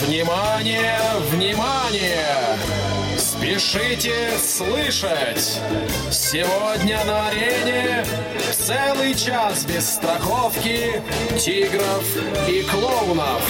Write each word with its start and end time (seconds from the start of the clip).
Внимание, 0.00 0.96
внимание! 1.32 2.56
Спешите 3.18 4.30
слышать! 4.38 5.60
Сегодня 6.12 7.04
на 7.04 7.28
арене 7.28 8.04
целый 8.52 9.12
час 9.14 9.64
без 9.64 9.94
страховки 9.94 11.02
тигров 11.36 12.04
и 12.48 12.62
клоунов. 12.62 13.42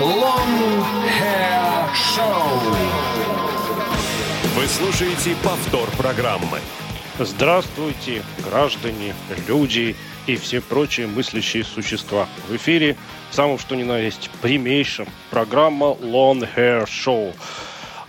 Long 0.00 0.82
Hair 1.20 1.90
Show. 1.92 2.76
Вы 4.56 4.66
слушаете 4.66 5.36
повтор 5.42 5.90
программы. 5.98 6.60
Здравствуйте, 7.18 8.22
граждане, 8.48 9.14
люди 9.46 9.94
и 10.28 10.36
все 10.36 10.60
прочие 10.60 11.06
мыслящие 11.06 11.64
существа. 11.64 12.28
В 12.48 12.54
эфире 12.54 12.96
самым 13.30 13.58
что 13.58 13.74
ни 13.74 13.82
на 13.82 13.98
есть 13.98 14.30
прямейшим 14.42 15.08
программа 15.30 15.96
Long 16.00 16.46
Hair 16.54 16.84
Show. 16.84 17.34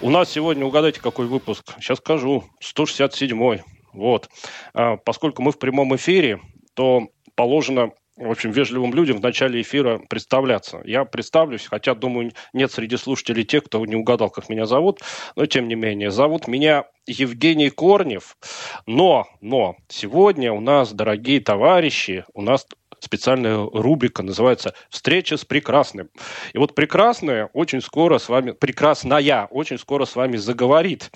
У 0.02 0.10
нас 0.10 0.30
сегодня, 0.30 0.66
угадайте, 0.66 1.00
какой 1.00 1.28
выпуск? 1.28 1.74
Сейчас 1.80 2.00
скажу, 2.00 2.44
167-й. 2.62 3.64
Вот. 3.94 4.30
А, 4.74 4.98
поскольку 4.98 5.42
мы 5.42 5.52
в 5.52 5.60
прямом 5.60 5.96
эфире, 5.96 6.42
то 6.74 7.08
положено 7.36 7.92
в 8.20 8.30
общем, 8.30 8.52
вежливым 8.52 8.94
людям 8.94 9.18
в 9.18 9.22
начале 9.22 9.62
эфира 9.62 10.00
представляться. 10.10 10.82
Я 10.84 11.06
представлюсь, 11.06 11.66
хотя, 11.66 11.96
думаю, 11.96 12.34
нет 12.52 12.72
среди 12.72 12.98
слушателей 12.98 13.46
тех, 13.46 13.64
кто 13.64 13.86
не 13.86 13.96
угадал, 13.96 14.30
как 14.30 14.50
меня 14.50 14.66
зовут, 14.66 15.00
но 15.38 15.46
тем 15.46 15.70
не 15.70 15.76
менее. 15.76 16.12
Зовут 16.12 16.48
меня 16.48 16.86
Евгений 17.08 17.70
Корнев, 17.70 18.38
но, 18.86 19.28
но 19.40 19.78
сегодня 19.88 20.52
у 20.52 20.60
нас, 20.60 20.92
дорогие 20.92 21.40
товарищи, 21.40 22.26
у 22.34 22.42
нас 22.42 22.68
специальная 23.02 23.58
рубрика, 23.58 24.24
называется 24.24 24.74
«Встреча 24.90 25.38
с 25.38 25.46
прекрасным». 25.46 26.10
И 26.54 26.58
вот 26.58 26.76
прекрасная 26.76 27.50
очень 27.54 27.82
скоро 27.82 28.18
с 28.18 28.30
вами, 28.30 28.52
прекрасная 28.52 29.48
очень 29.50 29.78
скоро 29.78 30.06
с 30.06 30.16
вами 30.16 30.38
заговорит. 30.38 31.12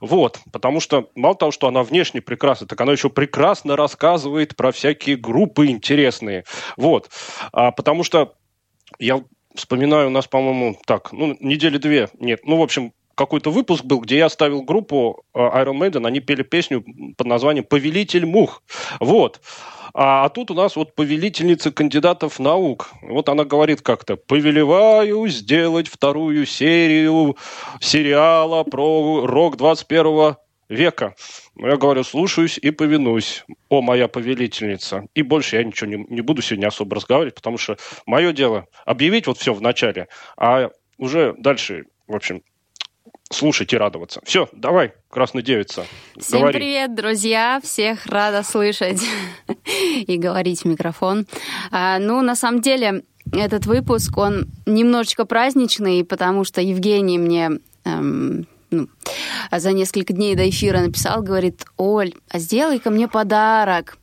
Вот, 0.00 0.40
потому 0.52 0.80
что 0.80 1.10
мало 1.14 1.34
того, 1.34 1.52
что 1.52 1.68
она 1.68 1.82
внешне 1.82 2.20
прекрасна, 2.20 2.66
так 2.66 2.80
она 2.80 2.92
еще 2.92 3.10
прекрасно 3.10 3.76
рассказывает 3.76 4.56
про 4.56 4.72
всякие 4.72 5.16
группы 5.16 5.66
интересные. 5.66 6.44
Вот, 6.76 7.10
а, 7.52 7.70
потому 7.70 8.02
что 8.04 8.34
я 8.98 9.22
вспоминаю, 9.54 10.08
у 10.08 10.10
нас, 10.10 10.26
по-моему, 10.26 10.78
так, 10.86 11.12
ну, 11.12 11.36
недели 11.40 11.78
две, 11.78 12.08
нет, 12.18 12.40
ну, 12.44 12.58
в 12.58 12.62
общем, 12.62 12.92
какой-то 13.16 13.50
выпуск 13.50 13.84
был, 13.84 14.00
где 14.00 14.18
я 14.18 14.28
ставил 14.28 14.62
группу 14.62 15.24
а, 15.32 15.64
Iron 15.64 15.78
Maiden, 15.78 16.06
они 16.06 16.20
пели 16.20 16.42
песню 16.42 16.84
под 17.16 17.26
названием 17.26 17.64
«Повелитель 17.64 18.26
мух». 18.26 18.62
Вот. 19.00 19.40
А, 19.98 20.26
а 20.26 20.28
тут 20.28 20.50
у 20.50 20.54
нас 20.54 20.76
вот 20.76 20.94
повелительница 20.94 21.72
кандидатов 21.72 22.38
наук. 22.38 22.90
Вот 23.00 23.30
она 23.30 23.46
говорит 23.46 23.80
как-то, 23.80 24.16
повелеваю 24.16 25.26
сделать 25.28 25.88
вторую 25.88 26.44
серию 26.44 27.38
сериала 27.80 28.62
про 28.64 29.24
рок 29.26 29.56
21 29.56 30.36
века. 30.68 31.14
Я 31.56 31.78
говорю, 31.78 32.04
слушаюсь 32.04 32.58
и 32.58 32.70
повинуюсь, 32.72 33.46
о 33.70 33.80
моя 33.80 34.06
повелительница. 34.06 35.06
И 35.14 35.22
больше 35.22 35.56
я 35.56 35.64
ничего 35.64 35.88
не, 35.88 36.04
не 36.10 36.20
буду 36.20 36.42
сегодня 36.42 36.66
особо 36.66 36.96
разговаривать, 36.96 37.34
потому 37.34 37.56
что 37.56 37.78
мое 38.04 38.34
дело 38.34 38.66
объявить 38.84 39.26
вот 39.26 39.38
все 39.38 39.54
в 39.54 39.62
начале, 39.62 40.08
а 40.36 40.72
уже 40.98 41.34
дальше, 41.38 41.86
в 42.06 42.14
общем, 42.14 42.42
слушать 43.30 43.72
и 43.72 43.76
радоваться. 43.76 44.20
Все, 44.24 44.48
давай, 44.52 44.92
красная 45.10 45.42
девица. 45.42 45.86
Всем 46.18 46.40
говори. 46.40 46.58
привет, 46.58 46.94
друзья! 46.94 47.60
Всех 47.62 48.06
рада 48.06 48.42
слышать 48.42 49.00
и 50.06 50.16
говорить 50.16 50.62
в 50.62 50.64
микрофон. 50.66 51.26
А, 51.70 51.98
ну, 51.98 52.22
на 52.22 52.36
самом 52.36 52.60
деле, 52.60 53.02
этот 53.32 53.66
выпуск, 53.66 54.16
он 54.16 54.46
немножечко 54.66 55.24
праздничный, 55.24 56.04
потому 56.04 56.44
что 56.44 56.60
Евгений 56.60 57.18
мне 57.18 57.50
эм, 57.84 58.46
ну, 58.70 58.88
за 59.50 59.72
несколько 59.72 60.12
дней 60.12 60.34
до 60.34 60.48
эфира 60.48 60.80
написал, 60.80 61.22
говорит, 61.22 61.64
Оль, 61.76 62.14
а 62.30 62.38
сделай-ка 62.38 62.90
мне 62.90 63.08
подарок. 63.08 63.98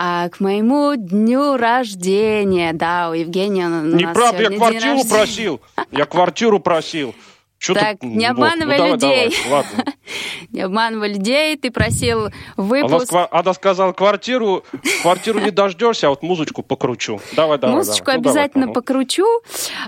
А 0.00 0.28
к 0.28 0.40
моему 0.40 0.94
дню 0.96 1.56
рождения, 1.56 2.72
да, 2.72 3.10
у 3.10 3.14
Евгения 3.14 3.66
у 3.66 3.70
нас 3.70 4.00
Неправда, 4.00 4.42
я 4.42 4.50
квартиру 4.50 5.04
просил. 5.04 5.60
Я 5.90 6.06
квартиру 6.06 6.60
просил. 6.60 7.14
Что 7.58 7.74
Так, 7.74 7.98
ты- 7.98 8.06
не 8.06 8.26
вот, 8.28 8.30
обманывай 8.32 8.78
ну, 8.78 8.96
давай, 8.96 9.24
людей. 9.26 9.38
давай, 9.44 9.64
ладно. 9.64 9.84
Не 10.50 10.60
обманывай 10.62 11.12
людей, 11.12 11.56
ты 11.56 11.70
просил 11.70 12.26
Она, 12.26 12.32
выпуск. 12.56 13.12
ска- 13.12 13.28
она 13.30 13.52
сказала, 13.52 13.92
квартиру, 13.92 14.64
квартиру 15.02 15.40
не 15.40 15.50
дождешься, 15.50 16.06
а 16.06 16.10
вот 16.10 16.22
музычку 16.22 16.62
покручу. 16.62 17.20
Давай, 17.32 17.58
давай. 17.58 17.76
Музычку 17.76 18.06
давай. 18.06 18.16
Ну, 18.18 18.22
давай, 18.22 18.32
обязательно 18.44 18.64
ага. 18.66 18.72
покручу. 18.74 19.26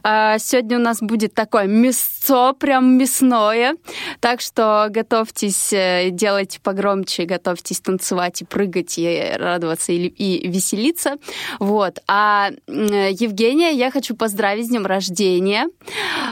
А, 0.03 0.39
Сегодня 0.39 0.77
у 0.79 0.81
нас 0.83 0.99
будет 1.01 1.33
такое 1.33 1.65
мясцо, 1.67 2.53
прям 2.53 2.99
мясное. 2.99 3.77
Так 4.21 4.41
что 4.43 4.89
готовьтесь, 4.91 5.73
э, 5.73 6.11
делайте 6.11 6.61
погромче, 6.61 7.25
готовьтесь 7.25 7.81
танцевать 7.81 8.43
и 8.43 8.45
прыгать, 8.45 8.99
и 8.99 9.33
радоваться, 9.39 9.93
и, 9.93 10.07
и 10.09 10.47
веселиться. 10.49 11.17
Вот. 11.61 12.01
А 12.09 12.51
м, 12.69 12.87
Евгения, 13.11 13.71
я 13.73 13.91
хочу 13.91 14.15
поздравить 14.15 14.67
с 14.67 14.69
днем 14.69 14.85
рождения. 14.85 15.69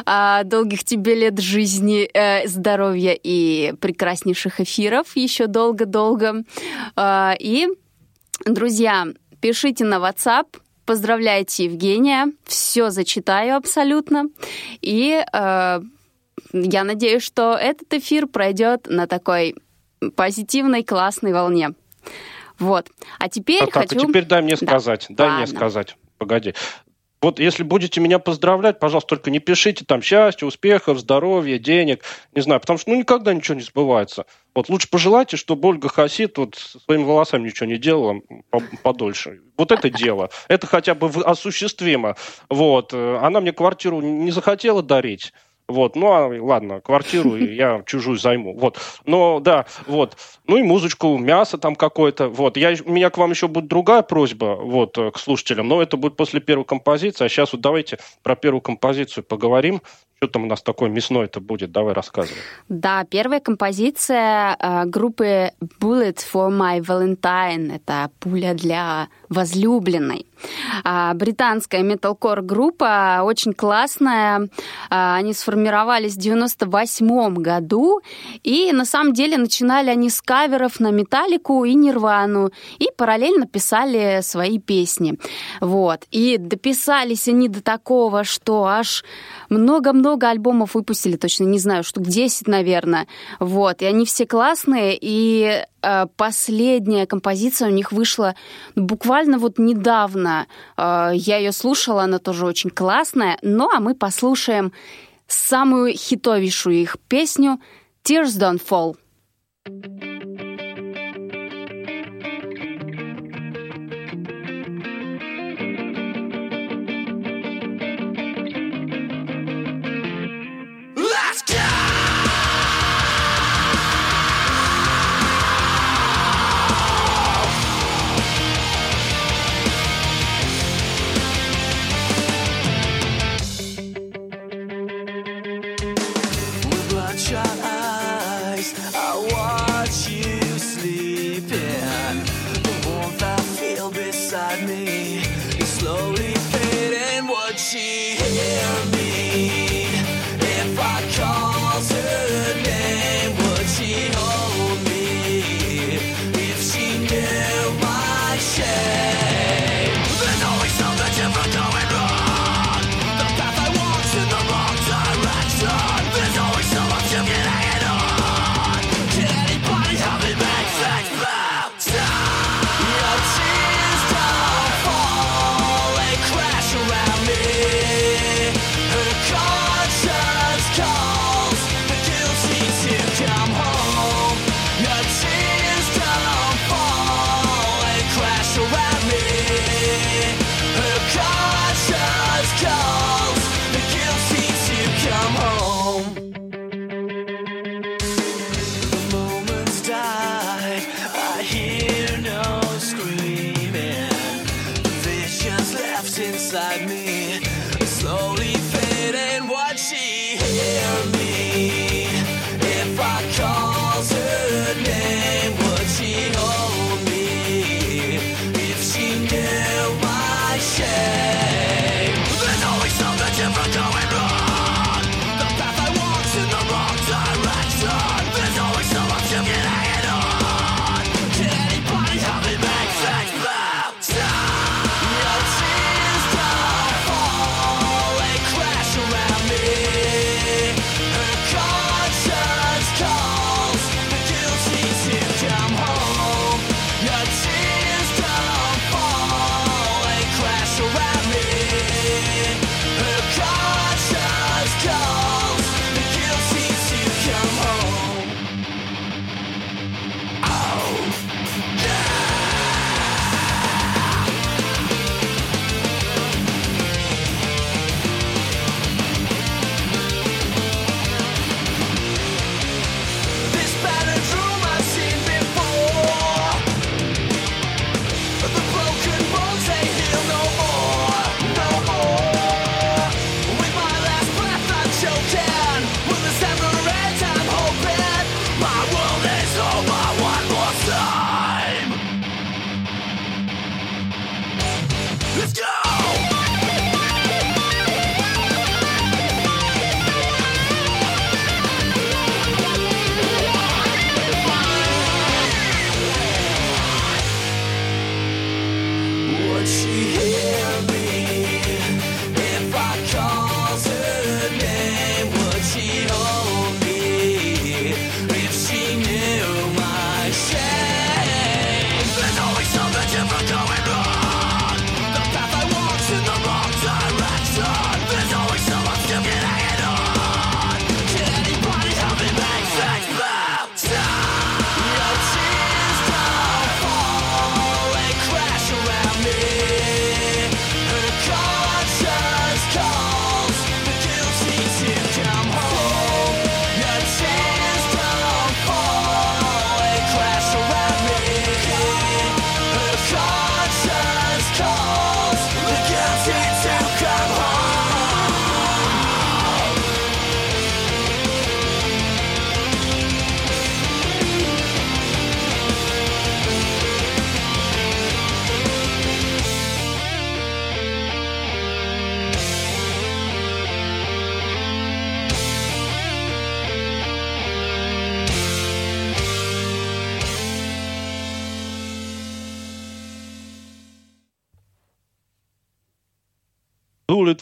А, 0.05 0.43
Долгих 0.44 0.84
тебе 0.84 1.15
лет 1.15 1.28
жизни, 1.37 2.09
э, 2.12 2.47
здоровья 2.49 3.12
и 3.21 3.72
прекраснейших 3.81 4.61
эфиров 4.61 5.16
еще 5.16 5.47
долго-долго. 5.47 6.44
А, 6.97 7.34
И 7.39 7.69
Друзья, 8.47 9.06
пишите 9.41 9.84
на 9.84 9.97
WhatsApp, 9.97 10.47
поздравляйте 10.87 11.65
Евгения, 11.65 12.33
все 12.44 12.91
зачитаю 12.91 13.56
абсолютно. 13.56 14.27
И 14.81 15.21
э, 15.33 15.81
я 16.53 16.84
надеюсь, 16.84 17.22
что 17.25 17.55
этот 17.55 17.93
эфир 17.94 18.28
пройдет 18.28 18.87
на 18.88 19.09
такой 19.09 19.56
позитивной, 20.15 20.84
классной 20.84 21.33
волне. 21.33 21.71
Вот. 22.61 22.87
А 23.19 23.28
теперь 23.28 23.59
Так, 23.65 23.72
так, 23.72 23.88
хочу... 23.91 24.05
а 24.05 24.06
теперь 24.06 24.25
дай 24.25 24.41
мне 24.41 24.55
Да. 24.61 24.67
сказать. 24.67 25.06
Дай 25.11 25.28
мне 25.28 25.41
Ладно. 25.41 25.56
сказать. 25.56 25.97
Погоди. 26.17 26.55
Вот 27.21 27.41
если 27.41 27.65
будете 27.65 28.01
меня 28.01 28.19
поздравлять, 28.21 28.79
пожалуйста, 28.79 29.09
только 29.09 29.31
не 29.31 29.41
пишите 29.41 29.84
там 29.84 30.03
счастья, 30.03 30.47
успехов, 30.47 30.99
здоровья, 30.99 31.59
денег, 31.59 32.05
не 32.33 32.43
знаю, 32.43 32.61
потому 32.61 32.79
что 32.79 32.91
ну 32.91 32.97
никогда 32.99 33.34
ничего 33.34 33.56
не 33.56 33.62
сбывается. 33.62 34.25
Вот 34.55 34.69
лучше 34.69 34.89
пожелайте, 34.89 35.37
чтобы 35.37 35.69
Ольга 35.69 35.89
Хасид 35.89 36.39
вот 36.39 36.55
со 36.55 36.79
своими 36.79 37.03
волосами 37.05 37.47
ничего 37.49 37.67
не 37.69 37.77
делала 37.79 38.21
по- 38.51 38.62
подольше. 38.83 39.41
Вот 39.56 39.73
это 39.73 39.91
дело. 39.91 40.31
Это 40.47 40.67
хотя 40.69 40.95
бы 40.95 41.09
осуществимо. 41.23 42.17
Вот. 42.49 42.93
Э, 42.95 43.19
Она 43.21 43.41
мне 43.41 43.53
квартиру 43.53 44.00
не 44.00 44.31
захотела 44.31 44.83
дарить. 44.83 45.33
Вот, 45.69 45.97
ну, 45.97 46.06
а, 46.06 46.29
ладно, 46.43 46.81
квартиру 46.81 47.37
я 47.37 47.83
чужую 47.87 48.17
займу. 48.17 48.56
Вот, 48.56 48.79
но, 49.05 49.39
да, 49.39 49.67
вот. 49.87 50.17
Ну 50.47 50.56
и 50.56 50.62
музычку, 50.62 51.19
мясо 51.19 51.59
там 51.59 51.77
какое-то. 51.77 52.29
Вот, 52.29 52.56
я, 52.56 52.75
у 52.87 52.91
меня 52.91 53.11
к 53.11 53.19
вам 53.19 53.31
еще 53.31 53.49
будет 53.49 53.69
другая 53.69 54.01
просьба, 54.01 54.56
вот, 54.56 54.97
э, 54.97 55.11
к 55.11 55.19
слушателям, 55.19 55.69
но 55.69 55.83
это 55.83 55.99
будет 55.99 56.17
после 56.17 56.41
первой 56.41 56.65
композиции. 56.65 57.27
А 57.27 57.29
сейчас 57.29 57.53
вот 57.53 57.61
давайте 57.61 57.99
про 58.23 58.34
первую 58.34 58.62
композицию 58.62 59.25
поговорим. 59.25 59.83
Что 60.19 60.27
там 60.27 60.43
у 60.43 60.47
нас 60.47 60.62
такое 60.62 60.91
мясное-то 60.91 61.41
будет? 61.41 61.71
Давай 61.71 61.95
рассказывай. 61.95 62.41
Да, 62.69 63.05
первая 63.05 63.39
композиция 63.39 64.56
э, 64.59 64.84
группы 64.87 65.53
Bullet 65.81 66.19
for 66.33 66.51
My 66.51 66.81
Valentine. 66.81 67.77
Это 67.77 68.11
пуля 68.19 68.55
для 68.55 69.06
возлюбленной. 69.29 70.27
А, 70.83 71.15
британская 71.15 71.83
металкор 71.84 72.43
группа, 72.43 73.21
очень 73.23 73.53
классная. 73.53 74.49
А, 74.91 75.15
они 75.15 75.34
сформировались 75.34 76.15
в 76.15 76.19
98 76.19 77.35
году. 77.37 78.00
И 78.43 78.73
на 78.73 78.85
самом 78.85 79.12
деле 79.12 79.39
начинали 79.39 79.91
они 79.91 80.11
с 80.11 80.21
каверов 80.21 80.81
на 80.81 80.91
Металлику 80.91 81.65
и 81.65 81.75
Нирвану. 81.75 82.50
И 82.81 82.89
параллельно 82.97 83.47
писали 83.47 84.19
свои 84.23 84.59
песни. 84.59 85.17
Вот. 85.61 86.06
И 86.11 86.39
дописались 86.39 87.29
они 87.29 87.49
до 87.49 87.62
такого, 87.62 88.25
что 88.25 88.64
аж 88.64 89.05
много-много 89.49 90.07
альбомов 90.16 90.75
выпустили, 90.75 91.16
точно 91.16 91.44
не 91.44 91.58
знаю, 91.58 91.84
штук 91.84 92.05
10, 92.06 92.49
наверное. 92.49 93.06
Вот. 93.38 93.82
И 93.82 93.84
они 93.84 94.05
все 94.05 94.26
классные. 94.26 94.96
И 95.00 95.64
э, 95.82 96.06
последняя 96.16 97.06
композиция 97.06 97.69
у 97.69 97.72
них 97.72 97.93
вышла 97.93 98.34
буквально 98.76 99.38
вот 99.38 99.58
недавно. 99.58 100.46
Э, 100.76 101.10
я 101.12 101.38
ее 101.38 101.52
слушала, 101.52 102.05
она 102.05 102.19
тоже 102.19 102.46
очень 102.46 102.70
классная. 102.70 103.38
Ну, 103.43 103.69
а 103.70 103.81
мы 103.81 103.94
послушаем 103.94 104.72
самую 105.26 105.93
хитовейшую 105.93 106.76
их 106.76 106.96
песню 107.08 107.61
«Tears 108.04 108.38
Don't 108.38 108.62
Fall». 108.66 108.96
Bullet 109.69 110.07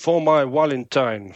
for 0.07 0.23
my 0.23 0.45
Valentine. 0.45 1.35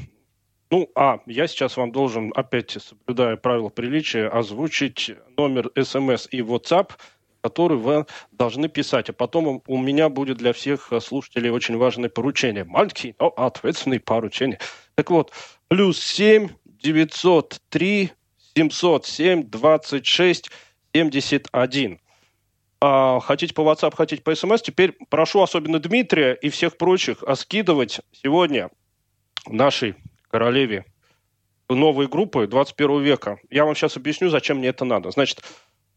Ну, 0.71 0.89
а 0.95 1.19
я 1.27 1.49
сейчас 1.49 1.77
вам 1.77 1.91
должен, 1.91 2.33
опять 2.37 2.71
соблюдая 2.71 3.37
правила 3.37 3.69
приличия, 3.69 4.29
озвучить 4.29 5.11
номер 5.37 5.73
смс 5.75 6.29
и 6.31 6.39
WhatsApp, 6.41 6.93
который 7.41 7.77
вы 7.77 8.07
должны 8.31 8.69
писать. 8.69 9.11
А 9.11 9.13
потом 9.13 9.61
у 9.67 9.77
меня 9.77 10.09
будет 10.09 10.39
для 10.39 10.53
всех 10.53 10.93
слушателей 11.01 11.51
очень 11.51 11.77
важное 11.77 12.09
поручение. 12.09 12.63
Маленький, 12.63 13.17
но 13.19 13.31
ответственный 13.31 13.99
поручение. 13.99 14.61
Так 14.95 15.11
вот, 15.11 15.33
плюс 15.67 16.01
7 16.01 16.51
903 16.65 18.13
707 18.55 19.51
26 19.51 20.51
71. 20.95 22.01
А, 22.81 23.21
хотите 23.21 23.55
по 23.55 23.61
WhatsApp, 23.61 23.95
хотите 23.95 24.23
по 24.23 24.31
SMS, 24.31 24.63
теперь 24.63 24.97
прошу 25.11 25.43
особенно 25.43 25.79
Дмитрия 25.79 26.35
и 26.35 26.49
всех 26.49 26.77
прочих 26.77 27.23
скидывать 27.35 28.01
сегодня 28.13 28.71
нашей 29.47 29.97
королеве 30.29 30.87
новые 31.69 32.09
группы 32.09 32.47
21 32.47 33.03
века. 33.03 33.39
Я 33.51 33.65
вам 33.65 33.75
сейчас 33.75 33.97
объясню, 33.97 34.29
зачем 34.29 34.59
мне 34.59 34.69
это 34.69 34.85
надо. 34.85 35.11
Значит, 35.11 35.43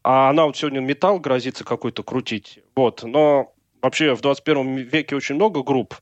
а 0.02 0.30
она 0.30 0.46
вот 0.46 0.56
сегодня 0.56 0.80
металл 0.80 1.18
грозится 1.18 1.64
какой-то 1.64 2.02
крутить. 2.02 2.60
Вот. 2.76 3.02
Но 3.02 3.54
вообще 3.82 4.14
в 4.14 4.20
21 4.20 4.76
веке 4.76 5.16
очень 5.16 5.34
много 5.34 5.62
групп. 5.62 5.94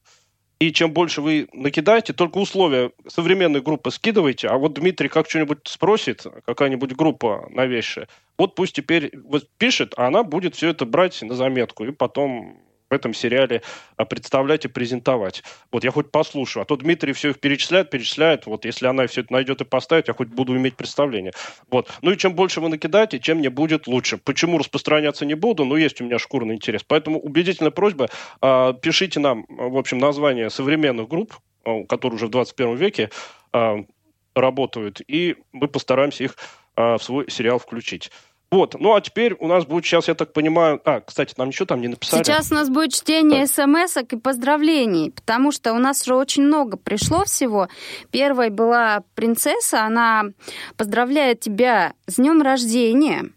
И 0.62 0.73
чем 0.73 0.92
больше 0.92 1.23
вы 1.23 1.49
накидаете, 1.52 2.12
только 2.12 2.38
условия 2.38 2.92
современной 3.09 3.61
группы 3.61 3.90
скидывайте. 3.90 4.47
А 4.47 4.57
вот 4.59 4.75
Дмитрий 4.75 5.09
как 5.09 5.28
что-нибудь 5.28 5.59
спросит, 5.64 6.25
какая-нибудь 6.47 6.92
группа 6.92 7.49
новейшая, 7.50 8.07
вот 8.38 8.54
пусть 8.54 8.76
теперь 8.76 9.11
вот 9.25 9.49
пишет, 9.59 9.92
а 9.97 10.07
она 10.07 10.23
будет 10.23 10.54
все 10.54 10.69
это 10.69 10.87
брать 10.87 11.21
на 11.21 11.35
заметку 11.35 11.85
и 11.85 11.90
потом 11.90 12.61
в 12.92 12.94
этом 12.94 13.14
сериале 13.14 13.62
а, 13.96 14.04
представлять 14.04 14.66
и 14.66 14.68
презентовать. 14.68 15.42
Вот 15.72 15.82
я 15.82 15.90
хоть 15.90 16.11
послушаю. 16.11 16.62
А 16.62 16.66
то 16.66 16.76
Дмитрий 16.76 17.14
все 17.14 17.30
их 17.30 17.40
перечисляет, 17.40 17.88
перечисляет. 17.88 18.44
Вот 18.44 18.66
если 18.66 18.87
она 18.87 19.06
все 19.06 19.22
это 19.22 19.32
найдет 19.32 19.62
и 19.62 19.64
поставит, 19.64 20.08
я 20.08 20.14
хоть 20.14 20.28
буду 20.28 20.54
иметь 20.56 20.76
представление. 20.76 21.32
Вот. 21.70 21.90
Ну 22.02 22.11
и 22.11 22.18
чем 22.18 22.34
больше 22.34 22.61
вы 22.61 22.68
накидаете, 22.68 23.18
тем 23.18 23.38
мне 23.38 23.49
будет 23.49 23.87
лучше. 23.87 24.18
Почему 24.18 24.58
распространяться 24.58 25.25
не 25.25 25.34
буду? 25.34 25.64
Ну, 25.64 25.76
есть 25.76 26.02
у 26.02 26.04
меня 26.04 26.18
шкурный 26.18 26.54
интерес. 26.54 26.82
Поэтому 26.87 27.18
убедительная 27.18 27.70
просьба, 27.70 28.11
э, 28.42 28.75
пишите 28.82 29.20
нам, 29.20 29.46
в 29.49 29.78
общем, 29.78 29.99
название 29.99 30.50
современных 30.50 31.08
групп, 31.08 31.34
э, 31.64 31.84
которые 31.84 32.16
уже 32.16 32.26
в 32.26 32.30
21 32.30 32.76
веке 32.76 33.11
работают, 34.34 35.02
и 35.06 35.37
мы 35.52 35.68
постараемся 35.68 36.25
их 36.25 36.37
в 36.75 36.99
свой 37.02 37.30
сериал 37.30 37.58
включить. 37.58 38.11
Вот, 38.52 38.76
ну 38.78 38.94
а 38.94 39.00
теперь 39.00 39.35
у 39.40 39.49
нас 39.49 39.64
будет 39.64 39.87
сейчас, 39.87 40.09
я 40.09 40.14
так 40.14 40.35
понимаю... 40.35 40.78
А, 40.85 41.00
кстати, 41.00 41.32
нам 41.38 41.49
ничего 41.49 41.64
там 41.64 41.80
не 41.80 41.88
написали? 41.88 42.23
Сейчас 42.23 42.52
у 42.52 42.54
нас 42.54 42.68
будет 42.68 42.92
чтение 42.92 43.47
смс 43.47 43.97
и 43.97 44.16
поздравлений, 44.16 45.11
потому 45.11 45.52
что 45.52 45.73
у 45.73 45.78
нас 45.78 46.02
уже 46.02 46.14
очень 46.14 46.42
много 46.42 46.76
пришло 46.76 47.25
всего. 47.25 47.68
Первой 48.11 48.50
была 48.50 49.04
принцесса, 49.14 49.85
она 49.85 50.25
поздравляет 50.76 51.40
тебя 51.40 51.94
с 52.06 52.16
днем 52.16 52.42
рождения. 52.42 53.30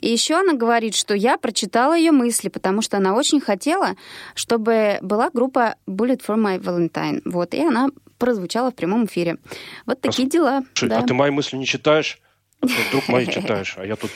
И 0.00 0.08
еще 0.08 0.36
она 0.36 0.54
говорит, 0.54 0.94
что 0.94 1.14
я 1.14 1.36
прочитала 1.36 1.94
ее 1.94 2.12
мысли, 2.12 2.48
потому 2.48 2.80
что 2.80 2.96
она 2.96 3.14
очень 3.14 3.42
хотела, 3.42 3.96
чтобы 4.34 4.98
была 5.02 5.28
группа 5.28 5.76
Bullet 5.86 6.22
for 6.26 6.36
My 6.36 6.58
Valentine. 6.58 7.20
Вот, 7.26 7.52
и 7.52 7.60
она 7.60 7.88
прозвучала 8.16 8.70
в 8.70 8.74
прямом 8.74 9.04
эфире. 9.04 9.36
Вот 9.84 10.00
такие 10.00 10.28
а, 10.28 10.30
дела. 10.30 10.62
Слушай, 10.72 10.88
да. 10.88 10.98
А 11.00 11.02
ты 11.02 11.12
мои 11.12 11.30
мысли 11.30 11.58
не 11.58 11.66
читаешь? 11.66 12.18
Вдруг 12.62 13.08
мои 13.08 13.26
читаешь, 13.30 13.74
а 13.76 13.84
я 13.84 13.96
тут 13.96 14.10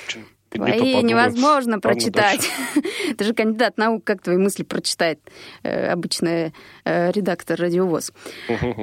Твои 0.56 1.02
невозможно 1.02 1.80
прочитать. 1.80 2.48
Ты 3.16 3.24
же 3.24 3.34
кандидат 3.34 3.78
наук, 3.78 4.04
как 4.04 4.22
твои 4.22 4.36
мысли 4.36 4.62
прочитает 4.62 5.20
э, 5.62 5.88
обычный 5.88 6.52
э, 6.84 7.12
редактор 7.12 7.58
радиовоз. 7.60 8.12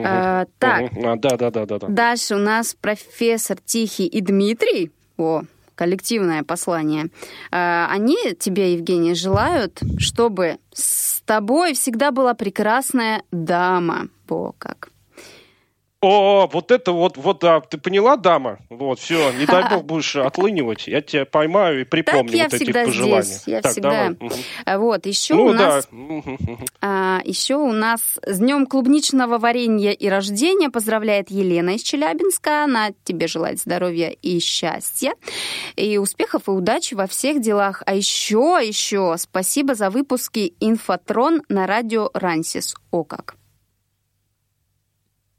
А, 0.06 0.46
так, 0.60 0.92
да, 1.20 1.38
да, 1.38 1.51
да, 1.51 1.65
да. 1.65 1.88
Дальше 1.88 2.36
у 2.36 2.39
нас 2.39 2.75
профессор 2.80 3.58
Тихий 3.63 4.08
и 4.08 4.22
Дмитрий. 4.22 4.92
О, 5.18 5.44
коллективное 5.75 6.44
послание. 6.44 7.10
А, 7.51 7.88
они 7.89 8.18
тебе, 8.39 8.74
Евгений, 8.74 9.15
желают, 9.15 9.82
чтобы 9.98 10.58
с 10.74 11.22
тобой 11.22 11.74
всегда 11.74 12.12
была 12.12 12.34
прекрасная 12.34 13.24
дама. 13.32 14.08
О, 14.30 14.53
как. 14.58 14.93
О, 16.04 16.50
вот 16.52 16.72
это 16.72 16.92
вот, 16.92 17.16
вот, 17.16 17.40
да, 17.40 17.62
ты 17.62 17.78
поняла, 17.78 18.18
дама? 18.18 18.60
Вот, 18.70 19.00
все, 19.00 19.32
не 19.32 19.46
дай 19.46 19.70
бог 19.70 19.86
будешь 19.86 20.16
отлынивать, 20.18 20.86
я 20.88 21.00
тебя 21.00 21.26
поймаю 21.26 21.80
и 21.80 21.84
припомню 21.86 22.26
так 22.26 22.36
я 22.36 22.44
вот 22.44 22.54
всегда 22.56 22.82
эти 22.82 22.88
пожелания. 22.88 23.22
Здесь, 23.22 23.44
я 23.46 23.62
так, 23.62 23.72
всегда. 23.72 24.10
Давай. 24.10 24.78
Вот, 24.78 25.06
еще 25.06 25.36
ну, 25.36 25.46
у 25.46 25.54
нас, 25.54 25.88
да. 25.90 26.58
а, 26.82 27.22
еще 27.24 27.56
у 27.56 27.72
нас 27.72 28.02
с 28.26 28.38
днем 28.38 28.66
клубничного 28.66 29.38
варенья 29.38 29.92
и 29.92 30.10
рождения 30.10 30.70
поздравляет 30.70 31.32
Елена 31.32 31.76
из 31.76 31.84
Челябинска. 31.84 32.66
Она 32.66 32.90
тебе 33.06 33.28
желает 33.28 33.62
здоровья 33.62 34.10
и 34.10 34.40
счастья, 34.40 35.14
и 35.78 35.98
успехов 35.98 36.50
и 36.50 36.52
удачи 36.52 36.96
во 36.96 37.08
всех 37.08 37.40
делах. 37.40 37.82
А 37.86 37.96
еще, 37.96 38.60
еще 38.62 39.16
спасибо 39.18 39.74
за 39.74 39.90
выпуски 39.90 40.54
«Инфотрон» 40.60 41.44
на 41.48 41.66
радио 41.66 42.10
«Рансис». 42.14 42.76
О 42.92 43.06
как! 43.06 43.38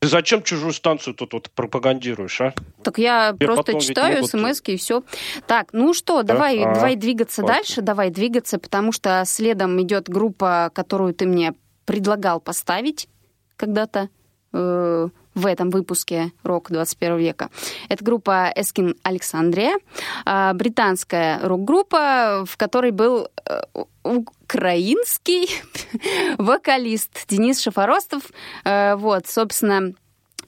Ты 0.05 0.11
зачем 0.11 0.43
чужую 0.43 0.75
станцию 0.75 1.15
тут 1.15 1.33
вот 1.33 1.51
пропагандируешь, 1.51 2.39
а? 2.43 2.53
Так 2.83 2.99
я 2.99 3.33
Тебе 3.33 3.47
просто 3.47 3.81
читаю 3.81 4.27
смс 4.27 4.61
и 4.67 4.77
все. 4.77 5.03
Так, 5.47 5.73
ну 5.73 5.95
что, 5.95 6.23
да? 6.23 6.35
давай, 6.35 6.63
а, 6.63 6.75
давай 6.75 6.97
двигаться 6.97 7.41
классно. 7.41 7.57
дальше, 7.57 7.81
давай 7.81 8.11
двигаться, 8.11 8.59
потому 8.59 8.93
что 8.93 9.23
следом 9.25 9.81
идет 9.81 10.11
группа, 10.11 10.71
которую 10.75 11.15
ты 11.15 11.25
мне 11.25 11.55
предлагал 11.87 12.39
поставить 12.39 13.09
когда-то 13.57 14.11
э, 14.53 15.09
в 15.35 15.47
этом 15.47 15.71
выпуске 15.71 16.33
«Рок 16.43 16.71
21 16.71 17.19
века». 17.19 17.51
Это 17.89 18.05
группа 18.05 18.53
Эскин 18.55 18.97
Александрия, 19.03 19.79
э, 20.27 20.53
британская 20.55 21.41
рок-группа, 21.43 22.45
в 22.47 22.57
которой 22.57 22.91
был 22.91 23.29
э, 23.49 23.63
украинский 24.03 25.49
вокалист 26.39 27.27
Денис 27.29 27.61
Шафоростов. 27.61 28.23
Э, 28.65 28.95
вот, 28.97 29.27
собственно, 29.27 29.93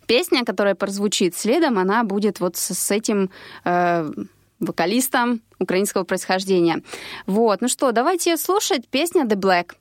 песня, 0.06 0.44
которая 0.44 0.74
прозвучит 0.74 1.36
следом, 1.36 1.78
она 1.78 2.04
будет 2.04 2.40
вот 2.40 2.56
с, 2.56 2.90
этим 2.90 3.30
э, 3.64 4.10
вокалистом 4.60 5.42
украинского 5.58 6.04
происхождения. 6.04 6.82
Вот, 7.26 7.60
ну 7.60 7.68
что, 7.68 7.92
давайте 7.92 8.36
слушать 8.36 8.88
песня 8.88 9.24
The 9.24 9.36
Black. 9.36 9.74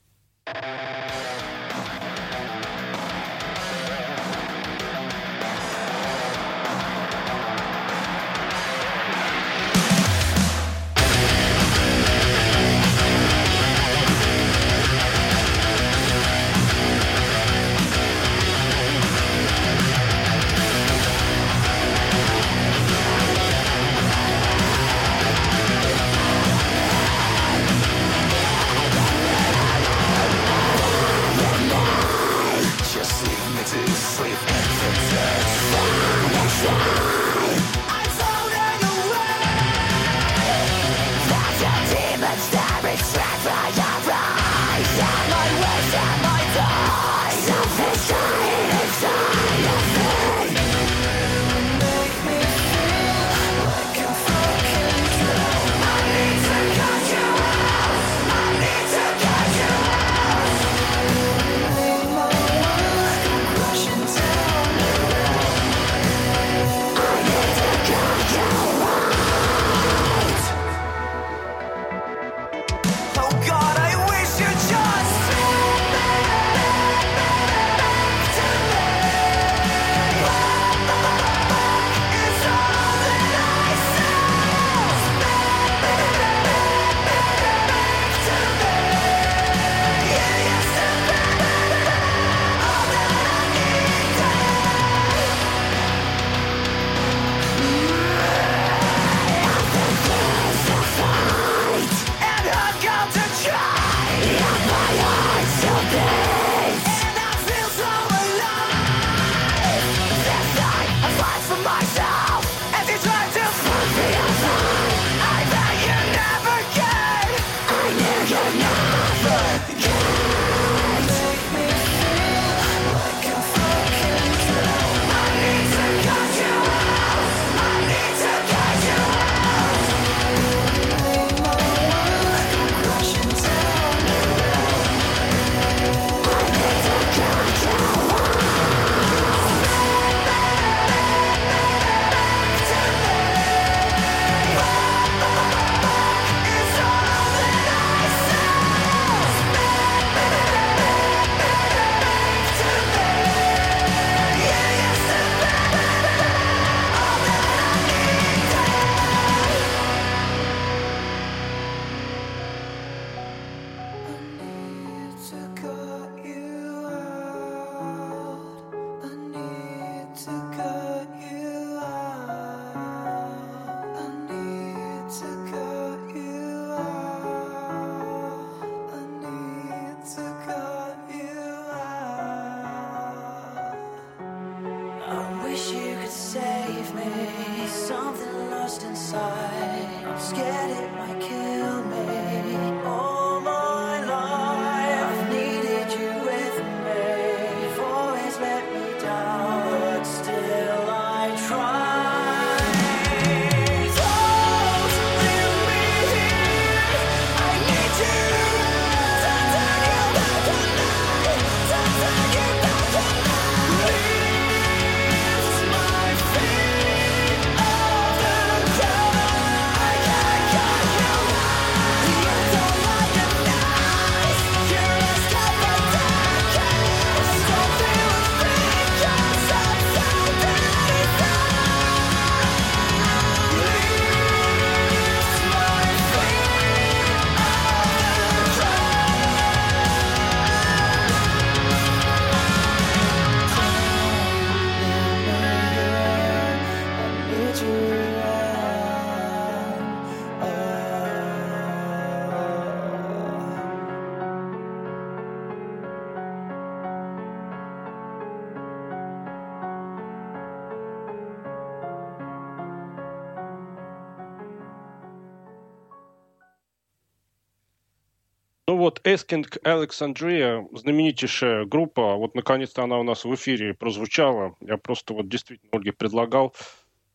Вот, 268.75 269.01
Asking 269.05 269.45
Alexandria, 269.63 270.67
знаменитейшая 270.77 271.65
группа, 271.65 272.15
вот 272.15 272.35
наконец-то 272.35 272.83
она 272.83 272.99
у 272.99 273.03
нас 273.03 273.25
в 273.25 273.33
эфире 273.33 273.73
прозвучала. 273.73 274.55
Я 274.59 274.77
просто 274.77 275.13
вот 275.13 275.29
действительно 275.29 275.69
Ольге 275.71 275.93
предлагал. 275.93 276.53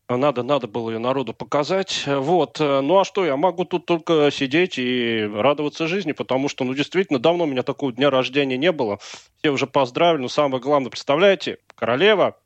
Надо, 0.08 0.42
надо 0.42 0.66
было 0.66 0.90
ее 0.90 0.98
народу 0.98 1.34
показать. 1.34 2.04
Вот. 2.06 2.58
Ну 2.58 2.98
а 2.98 3.04
что, 3.04 3.24
я 3.24 3.36
могу 3.36 3.64
тут 3.64 3.86
только 3.86 4.30
сидеть 4.32 4.76
и 4.76 5.30
радоваться 5.32 5.86
жизни, 5.86 6.10
потому 6.10 6.48
что, 6.48 6.64
ну, 6.64 6.74
действительно, 6.74 7.20
давно 7.20 7.44
у 7.44 7.46
меня 7.46 7.62
такого 7.62 7.92
дня 7.92 8.10
рождения 8.10 8.56
не 8.56 8.72
было. 8.72 8.98
Все 9.38 9.50
уже 9.50 9.68
поздравили, 9.68 10.22
но 10.22 10.28
самое 10.28 10.60
главное, 10.60 10.90
представляете, 10.90 11.58
королева 11.76 12.36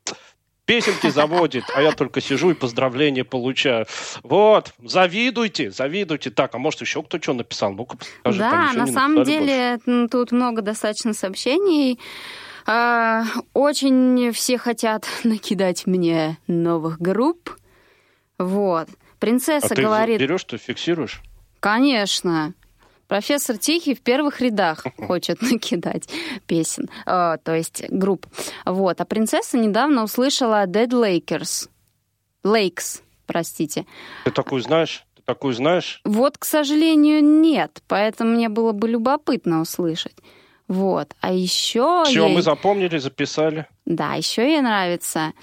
песенки 0.65 1.09
заводит, 1.09 1.63
а 1.75 1.81
я 1.81 1.91
только 1.91 2.21
сижу 2.21 2.51
и 2.51 2.53
поздравления 2.53 3.23
получаю. 3.23 3.85
Вот, 4.23 4.73
завидуйте, 4.83 5.71
завидуйте. 5.71 6.31
Так, 6.31 6.55
а 6.55 6.57
может 6.57 6.81
еще 6.81 7.03
кто 7.03 7.21
что 7.21 7.33
написал? 7.33 7.73
Ну-ка, 7.73 7.97
скажи, 8.21 8.39
Да, 8.39 8.73
на 8.73 8.87
самом 8.87 9.23
деле 9.23 9.79
больше. 9.85 10.07
тут 10.09 10.31
много 10.31 10.61
достаточно 10.61 11.13
сообщений. 11.13 11.99
А, 12.67 13.25
очень 13.53 14.31
все 14.31 14.57
хотят 14.57 15.07
накидать 15.23 15.85
мне 15.85 16.37
новых 16.47 16.99
групп. 16.99 17.55
Вот. 18.37 18.89
Принцесса 19.19 19.73
а 19.73 19.75
говорит... 19.75 20.19
ты 20.19 20.25
берешь, 20.25 20.43
ты 20.43 20.57
фиксируешь? 20.57 21.21
Конечно. 21.59 22.53
Профессор 23.07 23.57
Тихий 23.57 23.93
в 23.95 24.01
первых 24.01 24.41
рядах 24.41 24.85
хочет 24.97 25.41
накидать 25.41 26.09
песен, 26.47 26.89
э, 27.05 27.37
то 27.43 27.53
есть 27.55 27.83
групп. 27.89 28.27
Вот. 28.65 29.01
А 29.01 29.05
принцесса 29.05 29.57
недавно 29.57 30.03
услышала 30.03 30.65
Dead 30.65 30.89
Lakers. 30.89 31.69
Lakes, 32.43 33.01
простите. 33.25 33.85
Ты 34.23 34.31
такую 34.31 34.61
знаешь? 34.61 35.03
Ты 35.15 35.23
такую 35.25 35.53
знаешь? 35.53 36.01
Вот, 36.03 36.37
к 36.37 36.45
сожалению, 36.45 37.23
нет. 37.23 37.81
Поэтому 37.87 38.31
мне 38.31 38.49
было 38.49 38.71
бы 38.71 38.87
любопытно 38.87 39.61
услышать. 39.61 40.15
Вот. 40.67 41.13
А 41.21 41.31
еще... 41.31 42.03
Все, 42.05 42.27
ей... 42.27 42.33
мы 42.33 42.41
запомнили, 42.41 42.97
записали. 42.97 43.67
Да, 43.85 44.13
еще 44.13 44.43
ей 44.49 44.61
нравится 44.61 45.33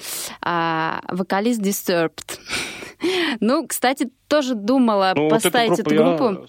а, 0.40 1.00
вокалист 1.08 1.60
Disturbed. 1.60 2.38
ну, 3.40 3.66
кстати, 3.66 4.10
тоже 4.26 4.54
думала 4.54 5.12
ну, 5.14 5.28
поставить 5.28 5.70
вот 5.70 5.80
эту 5.80 5.90
группу. 5.90 6.24
Эту 6.24 6.34
группу. 6.34 6.48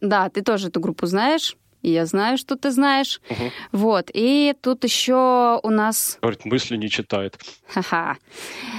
Да, 0.00 0.28
ты 0.28 0.42
тоже 0.42 0.68
эту 0.68 0.80
группу 0.80 1.06
знаешь. 1.06 1.56
И 1.82 1.90
я 1.90 2.06
знаю, 2.06 2.38
что 2.38 2.56
ты 2.56 2.70
знаешь. 2.70 3.20
Угу. 3.28 3.50
Вот. 3.72 4.10
И 4.14 4.54
тут 4.62 4.84
еще 4.84 5.60
у 5.62 5.70
нас... 5.70 6.18
Говорит, 6.22 6.46
мысли 6.46 6.78
не 6.78 6.88
читает. 6.88 7.38
Ха-ха. 7.68 8.16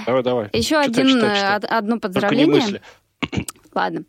Давай, 0.06 0.22
давай. 0.24 0.50
Еще 0.52 0.82
читай, 0.84 0.86
один, 0.86 1.06
читай, 1.08 1.36
читай. 1.36 1.78
одно 1.78 2.00
поздравление. 2.00 2.82
Ладно. 3.74 4.04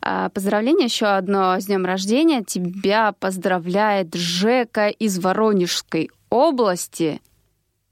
А, 0.00 0.28
поздравление 0.28 0.84
еще 0.84 1.06
одно 1.06 1.58
с 1.58 1.66
днем 1.66 1.84
рождения. 1.84 2.44
Тебя 2.44 3.12
поздравляет 3.18 4.14
Жека 4.14 4.88
из 4.90 5.18
Воронежской 5.18 6.10
области, 6.30 7.20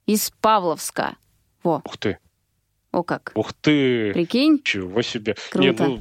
из 0.06 0.30
Павловска. 0.40 1.16
Во. 1.64 1.82
Ух 1.84 1.96
ты. 1.96 2.18
О 2.92 3.02
как. 3.02 3.32
Ух 3.34 3.52
ты. 3.54 4.12
Прикинь? 4.12 4.60
Чего 4.62 5.02
себе. 5.02 5.34
Круто. 5.50 5.84
Не, 5.84 5.96
ну, 5.96 6.00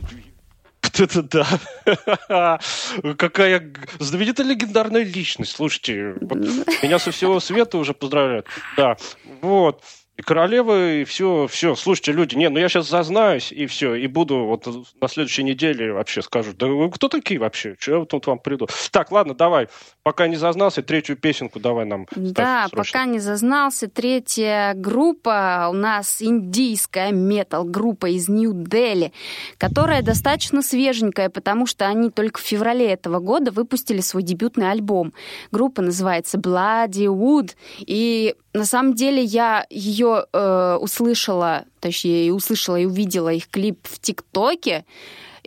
вот 0.94 1.16
это 1.16 1.24
да. 1.24 2.60
Какая 3.18 3.72
знаменитая 4.00 4.48
легендарная 4.48 5.04
личность. 5.04 5.56
Слушайте, 5.56 6.16
вот 6.22 6.40
меня 6.84 7.00
со 7.00 7.12
всего 7.12 7.40
света 7.40 7.78
уже 7.78 7.94
поздравляют. 7.94 8.48
Да, 8.78 8.98
вот 9.42 9.84
и 10.16 10.22
королева, 10.22 10.94
и 10.94 11.04
все, 11.06 11.48
все. 11.48 11.76
Слушайте, 11.76 12.12
люди, 12.12 12.36
не, 12.36 12.48
ну 12.50 12.60
я 12.60 12.70
сейчас 12.70 12.88
зазнаюсь, 12.88 13.52
и 13.52 13.66
все, 13.66 13.96
и 13.96 14.06
буду 14.06 14.46
вот 14.46 14.68
на 15.02 15.08
следующей 15.08 15.44
неделе 15.44 15.92
вообще 15.92 16.22
скажу, 16.22 16.54
да 16.54 16.68
вы 16.68 16.92
кто 16.92 17.10
такие 17.10 17.40
вообще? 17.40 17.76
Что 17.80 18.00
я 18.00 18.06
тут 18.06 18.28
вам 18.28 18.38
приду? 18.38 18.68
Так, 18.92 19.12
ладно, 19.12 19.34
давай, 19.34 19.70
пока 20.04 20.28
не 20.28 20.36
зазнался, 20.36 20.84
третью 20.84 21.18
песенку 21.18 21.60
давай 21.60 21.86
нам. 21.86 22.06
Да, 22.16 22.68
пока 22.72 23.06
не 23.06 23.18
зазнался, 23.18 23.90
третья 23.90 24.74
группа 24.76 25.68
у 25.72 25.74
нас 25.74 26.22
индийская 26.22 27.12
метал-группа 27.12 28.08
из 28.08 28.30
Нью-Дели, 28.30 29.14
которая 29.58 30.04
достаточно 30.04 30.62
свеженькая, 30.62 31.30
потому 31.30 31.66
что 31.66 31.88
они 31.88 32.12
только 32.12 32.40
в 32.40 32.44
феврале 32.44 32.92
этого 32.92 33.20
года 33.20 33.52
выпустили 33.52 34.02
свой 34.02 34.22
дебютный 34.22 34.70
альбом. 34.70 35.12
Группа 35.52 35.82
называется 35.82 36.38
Bloody 36.38 37.08
Wood, 37.08 37.56
и 37.80 38.36
на 38.54 38.66
самом 38.66 38.94
деле 38.94 39.24
я 39.24 39.66
ее 39.70 40.26
э, 40.32 40.78
услышала, 40.80 41.66
точнее, 41.80 42.34
услышала 42.34 42.78
и 42.80 42.86
увидела 42.86 43.30
их 43.30 43.50
клип 43.50 43.80
в 43.84 44.00
ТикТоке, 44.00 44.86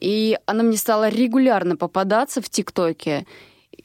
и 0.01 0.39
она 0.47 0.63
мне 0.63 0.77
стала 0.77 1.09
регулярно 1.09 1.77
попадаться 1.77 2.43
в 2.43 2.49
ТикТоке. 2.49 3.27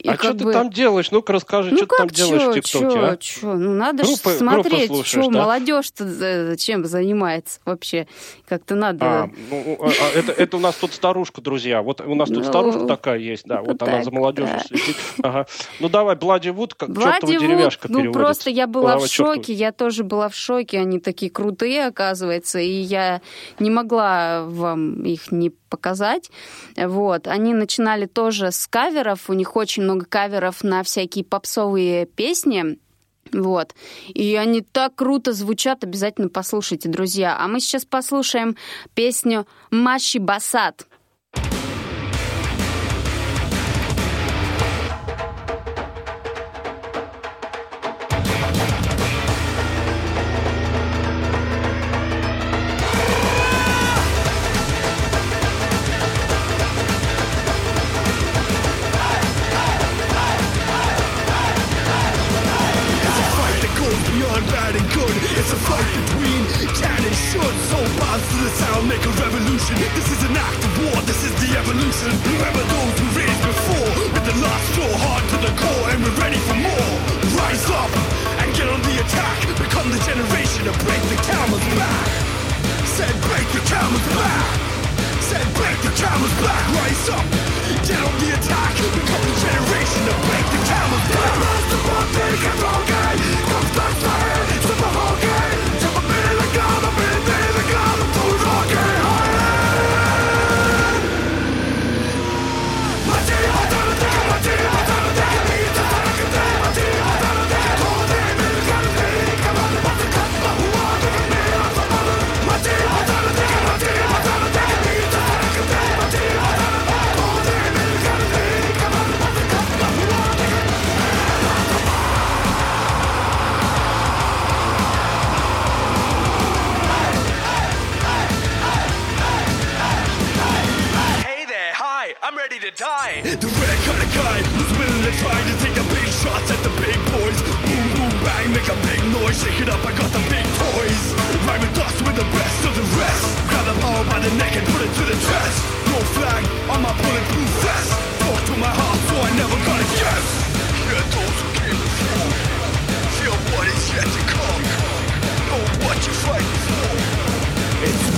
А 0.08 0.16
что 0.16 0.34
бы... 0.34 0.44
ты 0.44 0.52
там 0.52 0.70
делаешь? 0.70 1.10
Ну-ка 1.10 1.32
расскажи, 1.32 1.70
ну, 1.70 1.78
что 1.78 1.86
ты 1.86 1.96
там 1.96 2.08
чё, 2.10 2.14
делаешь 2.14 2.42
в 2.42 2.60
ТикТоке, 2.60 2.98
а? 2.98 3.16
Чё? 3.16 3.54
Ну 3.54 3.72
надо 3.72 4.02
группы, 4.04 4.30
же 4.30 4.36
смотреть, 4.36 5.06
что 5.06 5.30
да? 5.30 5.40
молодежь-то 5.40 6.56
чем 6.56 6.84
занимается 6.84 7.60
вообще. 7.64 8.06
Как-то 8.48 8.74
надо... 8.74 9.06
А, 9.06 9.30
ну, 9.50 9.78
а, 9.80 9.86
а, 9.86 10.18
это, 10.18 10.32
это 10.32 10.56
у 10.56 10.60
нас 10.60 10.74
тут 10.76 10.92
старушка, 10.92 11.40
друзья. 11.40 11.82
Вот 11.82 12.00
у 12.00 12.14
нас 12.14 12.28
тут 12.28 12.38
ну, 12.38 12.44
старушка 12.44 12.86
такая 12.86 13.18
есть, 13.18 13.46
да. 13.46 13.62
Вот 13.62 13.78
так, 13.78 13.88
она 13.88 14.02
за 14.02 14.10
молодежью 14.10 14.56
да. 14.56 14.64
следит. 14.64 14.96
Ага. 15.22 15.46
Ну 15.80 15.88
давай, 15.88 16.16
Блади 16.16 16.50
Вуд, 16.50 16.74
как 16.74 16.88
чертова 16.88 17.32
деревяшка 17.32 17.88
Ну 17.88 17.98
переводится. 17.98 18.20
просто 18.20 18.50
я 18.50 18.66
была 18.66 18.92
Голова 18.92 19.06
в 19.06 19.10
шоке, 19.10 19.40
чертова. 19.40 19.56
я 19.56 19.72
тоже 19.72 20.04
была 20.04 20.28
в 20.28 20.34
шоке. 20.34 20.80
Они 20.80 20.98
такие 20.98 21.30
крутые, 21.30 21.86
оказывается, 21.86 22.58
и 22.58 22.70
я 22.70 23.20
не 23.58 23.70
могла 23.70 24.44
вам 24.44 25.04
их 25.04 25.32
не 25.32 25.52
показать. 25.72 26.30
Вот. 26.76 27.26
Они 27.26 27.54
начинали 27.54 28.04
тоже 28.04 28.52
с 28.52 28.66
каверов, 28.66 29.30
у 29.30 29.32
них 29.32 29.56
очень 29.56 29.84
много 29.84 30.04
каверов 30.04 30.62
на 30.62 30.82
всякие 30.82 31.24
попсовые 31.24 32.04
песни. 32.04 32.78
Вот. 33.32 33.74
И 34.08 34.36
они 34.36 34.60
так 34.60 34.94
круто 34.94 35.32
звучат, 35.32 35.82
обязательно 35.82 36.28
послушайте, 36.28 36.90
друзья. 36.90 37.38
А 37.38 37.48
мы 37.48 37.60
сейчас 37.60 37.86
послушаем 37.86 38.56
песню 38.94 39.46
«Маши 39.70 40.18
Басат». 40.18 40.86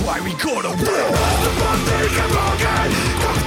Why 0.05 0.21
we 0.21 0.33
go 0.35 0.61
to 0.61 0.69
war. 0.69 1.09
The 1.45 1.53
come 3.19 3.44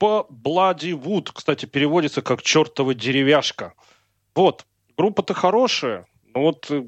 Группа 0.00 0.26
Bloody 0.32 0.92
Wood, 0.92 1.30
кстати, 1.34 1.66
переводится 1.66 2.22
как 2.22 2.40
«чертова 2.42 2.94
деревяшка». 2.94 3.74
Вот, 4.34 4.64
группа-то 4.96 5.34
хорошая, 5.34 6.06
но 6.34 6.40
вот, 6.40 6.70
э, 6.70 6.84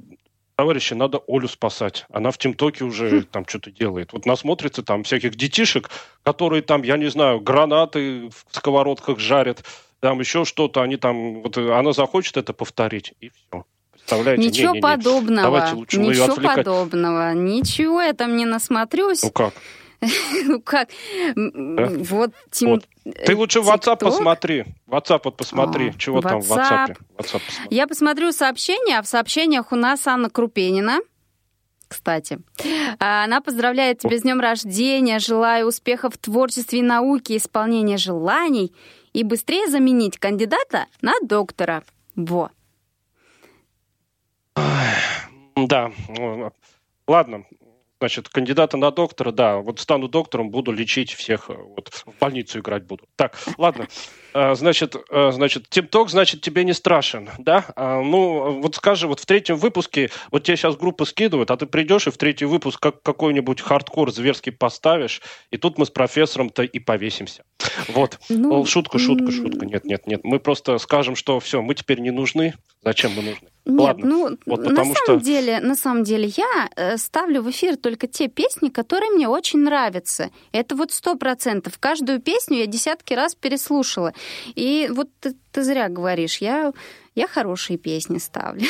товарищи, 0.57 0.95
надо 0.95 1.21
Олю 1.29 1.47
спасать. 1.49 2.07
Она 2.11 2.31
в 2.31 2.39
ТимТоке 2.39 2.85
уже 2.85 3.25
там 3.25 3.45
что-то 3.47 3.71
делает. 3.71 4.15
Вот 4.15 4.25
насмотрится 4.25 4.83
там 4.83 5.03
всяких 5.05 5.35
детишек, 5.35 5.91
которые 6.23 6.63
там, 6.63 6.83
я 6.83 6.97
не 6.97 7.11
знаю, 7.11 7.41
гранаты 7.41 8.31
в 8.31 8.47
сковородках 8.51 9.19
жарят, 9.19 9.63
там 10.01 10.19
еще 10.21 10.47
что-то, 10.47 10.81
они 10.81 10.97
там, 10.97 11.43
вот 11.43 11.59
э, 11.59 11.71
она 11.71 11.93
захочет 11.93 12.39
это 12.39 12.55
повторить, 12.55 13.13
и 13.21 13.29
все. 13.29 13.67
Представляете? 13.93 14.43
Ничего 14.43 14.75
Не-не-не. 14.75 14.81
подобного. 14.81 15.43
Давайте 15.43 15.75
лучше 15.75 16.01
мы 16.01 16.05
ее 16.07 16.11
Ничего 16.13 16.33
отвлекать. 16.33 16.57
подобного. 16.57 17.35
Ничего 17.35 18.01
я 18.01 18.15
там 18.15 18.37
не 18.37 18.47
насмотрюсь. 18.47 19.23
Ну 19.23 19.31
как? 19.31 19.53
Ну 20.45 20.61
как? 20.61 20.89
Вот, 21.37 22.33
Тим... 22.51 22.71
Вот. 22.71 22.85
Ты 23.05 23.37
лучше 23.37 23.61
в 23.61 23.71
WhatsApp 23.71 23.99
посмотри. 23.99 24.65
WhatsApp 24.89 25.21
вот 25.25 25.37
посмотри. 25.37 25.91
А, 25.91 25.99
Чего 25.99 26.21
там 26.21 26.41
в 26.41 26.51
WhatsApp. 26.51 26.97
Я 27.71 27.87
посмотрю 27.87 28.33
сообщения, 28.33 28.99
а 28.99 29.03
в 29.03 29.07
сообщениях 29.07 29.73
у 29.73 29.77
нас 29.77 30.07
Анна 30.07 30.31
Крупенина. 30.31 31.01
Кстати, 31.89 32.39
А, 32.99 33.25
она 33.25 33.41
поздравляет 33.41 33.99
тебя 33.99 34.19
с 34.19 34.23
днем 34.23 34.41
рождения, 34.41 35.19
желаю 35.19 35.67
успехов 35.67 36.15
в 36.15 36.19
творчестве 36.19 36.79
и 36.79 36.83
науке, 36.83 37.37
исполнения 37.37 37.99
желаний 37.99 38.73
и 39.13 39.25
быстрее 39.25 39.69
заменить 39.69 40.19
кандидата 40.19 40.87
на 41.03 41.13
доктора. 41.23 41.83
Во. 42.17 42.51
Да. 45.55 45.93
Ладно. 47.07 47.45
Значит, 48.03 48.29
кандидата 48.29 48.77
на 48.77 48.91
доктора, 48.91 49.31
да, 49.31 49.59
вот 49.59 49.79
стану 49.79 50.09
доктором, 50.09 50.51
буду 50.51 50.73
лечить 50.73 51.13
всех, 51.13 51.51
э, 51.51 51.55
вот 51.55 52.03
в 52.05 52.19
больницу 52.19 52.59
играть 52.59 52.83
буду. 52.85 53.05
Так, 53.15 53.39
ладно. 53.59 53.87
Э, 54.35 54.55
Значит, 54.55 54.97
э, 55.11 55.31
значит, 55.33 55.65
TikTok, 55.71 56.09
значит, 56.09 56.41
тебе 56.41 56.65
не 56.65 56.73
страшен, 56.73 57.31
да? 57.39 57.67
А, 57.77 58.01
Ну, 58.03 58.61
вот 58.61 58.75
скажи, 58.77 59.07
вот 59.07 59.21
в 59.21 59.27
третьем 59.27 59.57
выпуске, 59.57 60.11
вот 60.31 60.45
тебе 60.45 60.57
сейчас 60.57 60.77
группа 60.77 61.05
скидывают, 61.05 61.51
а 61.51 61.57
ты 61.57 61.67
придешь 61.67 62.07
и 62.07 62.11
в 62.11 62.17
третий 62.17 62.45
выпуск 62.47 62.81
как 62.81 63.03
какой-нибудь 63.03 63.61
хардкор 63.61 64.13
зверский 64.13 64.53
поставишь, 64.53 65.21
и 65.51 65.57
тут 65.57 65.79
мы 65.79 65.87
с 65.87 65.91
профессором-то 65.91 66.63
и 66.63 66.79
повесимся. 66.79 67.45
Вот. 67.89 68.19
Ну, 68.29 68.65
шутка, 68.67 68.99
шутка, 68.99 69.31
шутка. 69.31 69.67
Нет, 69.67 69.85
нет, 69.85 70.07
нет. 70.07 70.21
Мы 70.25 70.39
просто 70.41 70.79
скажем, 70.79 71.15
что 71.17 71.39
все, 71.41 71.63
мы 71.63 71.75
теперь 71.75 72.01
не 72.01 72.11
нужны. 72.11 72.55
Зачем 72.85 73.13
мы 73.15 73.23
нужны? 73.23 73.49
Нет, 73.65 73.81
Ладно. 73.81 74.07
ну 74.07 74.39
Вот 74.45 74.65
на 74.65 74.83
самом 74.83 74.97
что- 74.97 75.17
деле, 75.21 75.61
на 75.61 75.77
самом 75.77 76.03
деле 76.03 76.33
я 76.37 76.69
э, 76.75 76.97
ставлю 76.97 77.43
в 77.43 77.51
эфир 77.51 77.77
только 77.77 78.09
те 78.09 78.27
песни, 78.27 78.71
которые 78.71 79.13
мне 79.13 79.29
очень 79.29 79.61
нравятся. 79.61 80.31
Это 80.51 80.75
вот 80.75 80.91
сто 80.91 81.15
процентов. 81.15 81.79
Каждую 81.79 82.21
песню 82.21 82.59
я 82.59 82.67
десятки 82.67 83.15
раз 83.15 83.37
переслушала. 83.37 84.15
И 84.55 84.89
вот 84.93 85.09
ты, 85.21 85.35
ты 85.51 85.63
зря 85.63 85.89
говоришь, 85.89 86.39
я 86.39 86.73
я 87.15 87.27
хорошие 87.27 87.79
песни 87.79 88.19
ставлю. 88.19 88.67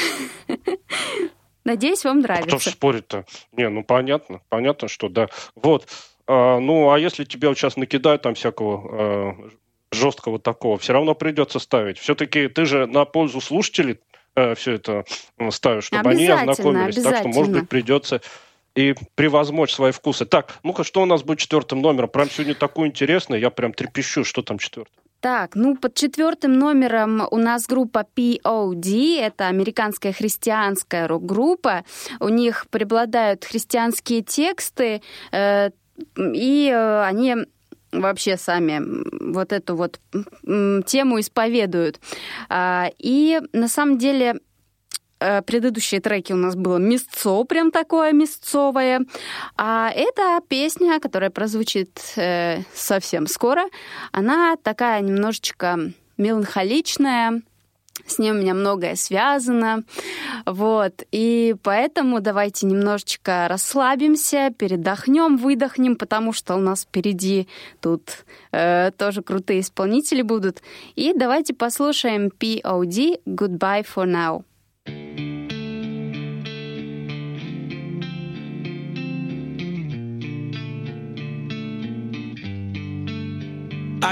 Надеюсь, 1.64 2.04
вам 2.04 2.22
Кто 2.22 2.34
нравится. 2.34 2.70
спорит-то? 2.70 3.24
Не, 3.52 3.68
ну 3.68 3.84
понятно, 3.84 4.40
понятно, 4.48 4.88
что 4.88 5.08
да. 5.08 5.28
Вот. 5.54 5.86
А, 6.26 6.58
ну, 6.58 6.90
а 6.90 6.98
если 6.98 7.24
тебе 7.24 7.48
вот 7.48 7.56
сейчас 7.56 7.76
накидают 7.76 8.22
там 8.22 8.34
всякого 8.34 9.36
э, 9.44 9.50
жесткого 9.92 10.40
такого, 10.40 10.78
все 10.78 10.92
равно 10.92 11.14
придется 11.14 11.60
ставить. 11.60 11.98
Все-таки 11.98 12.48
ты 12.48 12.64
же 12.64 12.86
на 12.86 13.04
пользу 13.04 13.40
слушателей 13.40 14.00
все 14.56 14.72
это 14.72 15.04
э, 15.38 15.50
ставишь, 15.50 15.84
чтобы 15.84 16.10
они 16.10 16.26
ознакомились. 16.26 17.02
Так 17.02 17.18
что, 17.18 17.28
может 17.28 17.52
быть, 17.52 17.68
придется 17.68 18.22
и 18.74 18.94
превозмочь 19.14 19.72
свои 19.74 19.92
вкусы. 19.92 20.24
Так, 20.24 20.58
ну-ка, 20.62 20.84
что 20.84 21.02
у 21.02 21.04
нас 21.04 21.22
будет 21.22 21.38
четвертым 21.38 21.82
номером? 21.82 22.08
Прям 22.08 22.30
сегодня 22.30 22.54
такое 22.54 22.88
интересное, 22.88 23.38
я 23.38 23.50
прям 23.50 23.72
трепещу, 23.72 24.24
что 24.24 24.42
там 24.42 24.58
четвертое. 24.58 25.01
Так, 25.22 25.54
ну 25.54 25.76
под 25.76 25.94
четвертым 25.94 26.58
номером 26.58 27.28
у 27.30 27.36
нас 27.36 27.66
группа 27.68 28.04
POD, 28.16 29.20
это 29.20 29.46
американская 29.46 30.12
христианская 30.12 31.06
рок-группа. 31.06 31.84
У 32.18 32.28
них 32.28 32.66
преобладают 32.70 33.44
христианские 33.44 34.22
тексты, 34.22 35.00
э, 35.30 35.70
и 36.18 36.68
э, 36.68 37.02
они 37.04 37.36
вообще 37.92 38.36
сами 38.36 38.82
вот 39.32 39.52
эту 39.52 39.76
вот 39.76 40.00
тему 40.86 41.20
исповедуют. 41.20 42.00
А, 42.48 42.90
И 42.98 43.40
на 43.52 43.68
самом 43.68 43.98
деле 43.98 44.40
предыдущие 45.46 46.00
треки 46.00 46.32
у 46.32 46.36
нас 46.36 46.54
было 46.54 46.78
мясцо, 46.78 47.44
прям 47.44 47.70
такое 47.70 48.12
мясцовое. 48.12 49.04
А 49.56 49.90
эта 49.94 50.40
песня, 50.48 51.00
которая 51.00 51.30
прозвучит 51.30 52.00
э, 52.16 52.62
совсем 52.74 53.26
скоро, 53.26 53.64
она 54.12 54.56
такая 54.62 55.00
немножечко 55.00 55.92
меланхоличная, 56.16 57.42
с 58.06 58.18
ней 58.18 58.30
у 58.30 58.34
меня 58.34 58.54
многое 58.54 58.96
связано, 58.96 59.84
вот, 60.46 61.02
и 61.12 61.54
поэтому 61.62 62.20
давайте 62.20 62.66
немножечко 62.66 63.46
расслабимся, 63.48 64.50
передохнем, 64.56 65.36
выдохнем, 65.36 65.96
потому 65.96 66.32
что 66.32 66.56
у 66.56 66.58
нас 66.58 66.82
впереди 66.82 67.48
тут 67.80 68.24
э, 68.50 68.90
тоже 68.96 69.22
крутые 69.22 69.60
исполнители 69.60 70.22
будут. 70.22 70.62
И 70.96 71.12
давайте 71.14 71.54
послушаем 71.54 72.30
P.O.D. 72.30 73.20
«Goodbye 73.26 73.86
for 73.86 74.06
now». 74.06 74.44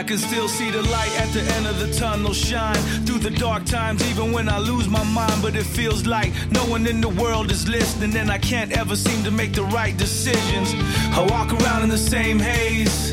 I 0.01 0.05
can 0.05 0.19
still 0.19 0.49
see 0.49 0.71
the 0.71 0.83
light 0.83 1.11
at 1.21 1.33
the 1.35 1.43
end 1.57 1.67
of 1.67 1.79
the 1.81 1.93
tunnel 1.93 2.33
shine 2.33 2.77
through 3.05 3.19
the 3.19 3.31
dark 3.31 3.65
times, 3.65 4.03
even 4.09 4.33
when 4.33 4.49
I 4.49 4.59
lose 4.59 4.89
my 4.89 5.03
mind. 5.03 5.43
But 5.43 5.57
it 5.57 5.67
feels 5.67 6.07
like 6.07 6.33
no 6.53 6.65
one 6.65 6.87
in 6.87 7.01
the 7.01 7.09
world 7.09 7.51
is 7.51 7.69
listening, 7.69 8.17
and 8.17 8.31
I 8.31 8.39
can't 8.39 8.71
ever 8.73 8.95
seem 8.95 9.25
to 9.25 9.31
make 9.31 9.53
the 9.53 9.65
right 9.65 9.97
decisions. 9.97 10.73
I 11.15 11.27
walk 11.29 11.53
around 11.53 11.83
in 11.83 11.89
the 11.89 11.99
same 11.99 12.39
haze, 12.39 13.13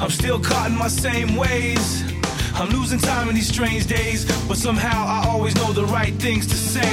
I'm 0.00 0.10
still 0.10 0.38
caught 0.38 0.70
in 0.70 0.76
my 0.76 0.88
same 0.88 1.34
ways. 1.34 2.17
I'm 2.60 2.70
losing 2.70 2.98
time 2.98 3.28
in 3.28 3.36
these 3.36 3.46
strange 3.46 3.86
days, 3.86 4.24
but 4.48 4.56
somehow 4.56 5.04
I 5.06 5.28
always 5.28 5.54
know 5.54 5.72
the 5.72 5.84
right 5.84 6.12
things 6.14 6.44
to 6.48 6.56
say. 6.56 6.92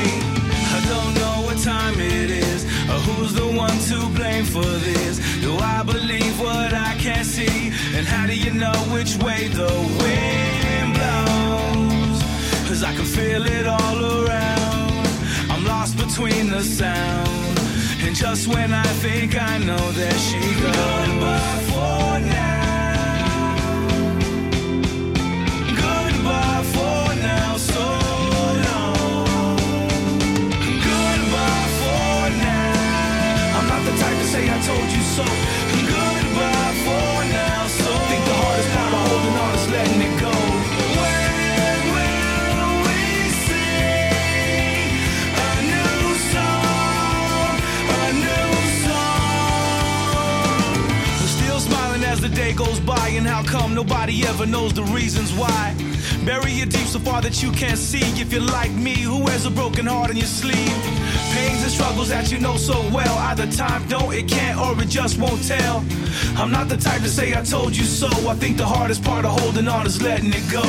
I 0.78 0.80
don't 0.94 1.14
know 1.16 1.48
what 1.48 1.58
time 1.58 1.96
it 2.00 2.30
is, 2.30 2.66
or 2.88 3.00
who's 3.06 3.34
the 3.34 3.48
one 3.48 3.76
to 3.90 3.98
blame 4.16 4.46
for 4.46 4.62
this. 4.62 5.18
Do 5.42 5.58
I 5.58 5.82
believe 5.82 6.40
what 6.40 6.72
I 6.72 6.94
can't 7.00 7.26
see? 7.26 7.72
And 7.98 8.06
how 8.06 8.28
do 8.28 8.38
you 8.38 8.54
know 8.54 8.78
which 8.94 9.18
way 9.18 9.48
the 9.48 9.74
wind 10.02 10.94
blows? 10.98 12.22
Cause 12.68 12.84
I 12.84 12.94
can 12.94 13.06
feel 13.06 13.44
it 13.44 13.66
all 13.66 14.00
around. 14.06 15.08
I'm 15.50 15.66
lost 15.66 15.98
between 15.98 16.52
the 16.52 16.62
sound. 16.62 17.60
And 18.06 18.16
just 18.16 18.48
when 18.48 18.72
I 18.72 18.88
think 19.02 19.36
I 19.42 19.58
know, 19.58 19.92
there 19.94 20.20
she 20.20 20.40
goes. 20.62 20.76
Goodbye 20.76 21.62
for 21.72 22.20
now. 22.20 22.55
So. 35.16 35.24
Goodbye 35.24 36.74
for 36.84 37.16
now, 37.32 37.68
so 37.68 37.90
think 38.10 38.22
the 38.26 38.36
hardest 38.44 38.70
part 38.76 38.94
of 38.94 39.02
holding 39.08 39.38
on 39.44 39.56
is 39.56 39.68
letting 39.72 40.02
it 40.02 40.20
go. 40.20 40.32
The 52.16 52.30
day 52.30 52.54
goes 52.54 52.80
by, 52.80 53.10
and 53.10 53.28
how 53.28 53.44
come 53.44 53.76
nobody 53.76 54.26
ever 54.26 54.48
knows 54.48 54.74
the 54.74 54.84
reasons 54.86 55.32
why? 55.34 55.76
Bury 56.26 56.54
it 56.54 56.72
deep 56.72 56.88
so 56.88 56.98
far 56.98 57.22
that 57.22 57.44
you 57.44 57.52
can't 57.52 57.78
see. 57.78 58.00
If 58.20 58.34
you're 58.34 58.42
like 58.42 58.72
me, 58.72 58.96
who 58.96 59.24
wears 59.26 59.46
a 59.46 59.52
broken 59.52 59.86
heart 59.86 60.10
in 60.10 60.18
your 60.18 60.26
sleeve? 60.26 60.95
Pains 61.36 61.62
and 61.64 61.72
struggles 61.72 62.08
that 62.10 62.32
you 62.32 62.40
know 62.40 62.56
so 62.56 62.78
well. 62.94 63.16
Either 63.30 63.46
time 63.52 63.86
don't, 63.90 64.14
it 64.14 64.26
can't, 64.30 64.58
or 64.58 64.82
it 64.82 64.88
just 64.88 65.20
won't 65.20 65.44
tell. 65.46 65.84
I'm 66.38 66.50
not 66.50 66.70
the 66.70 66.78
type 66.78 67.02
to 67.02 67.10
say 67.10 67.36
I 67.36 67.44
told 67.44 67.76
you 67.76 67.84
so. 67.84 68.08
I 68.30 68.36
think 68.36 68.56
the 68.56 68.66
hardest 68.66 69.04
part 69.04 69.26
of 69.26 69.38
holding 69.40 69.68
on 69.68 69.86
is 69.86 70.02
letting 70.02 70.32
it 70.34 70.48
go. 70.50 70.64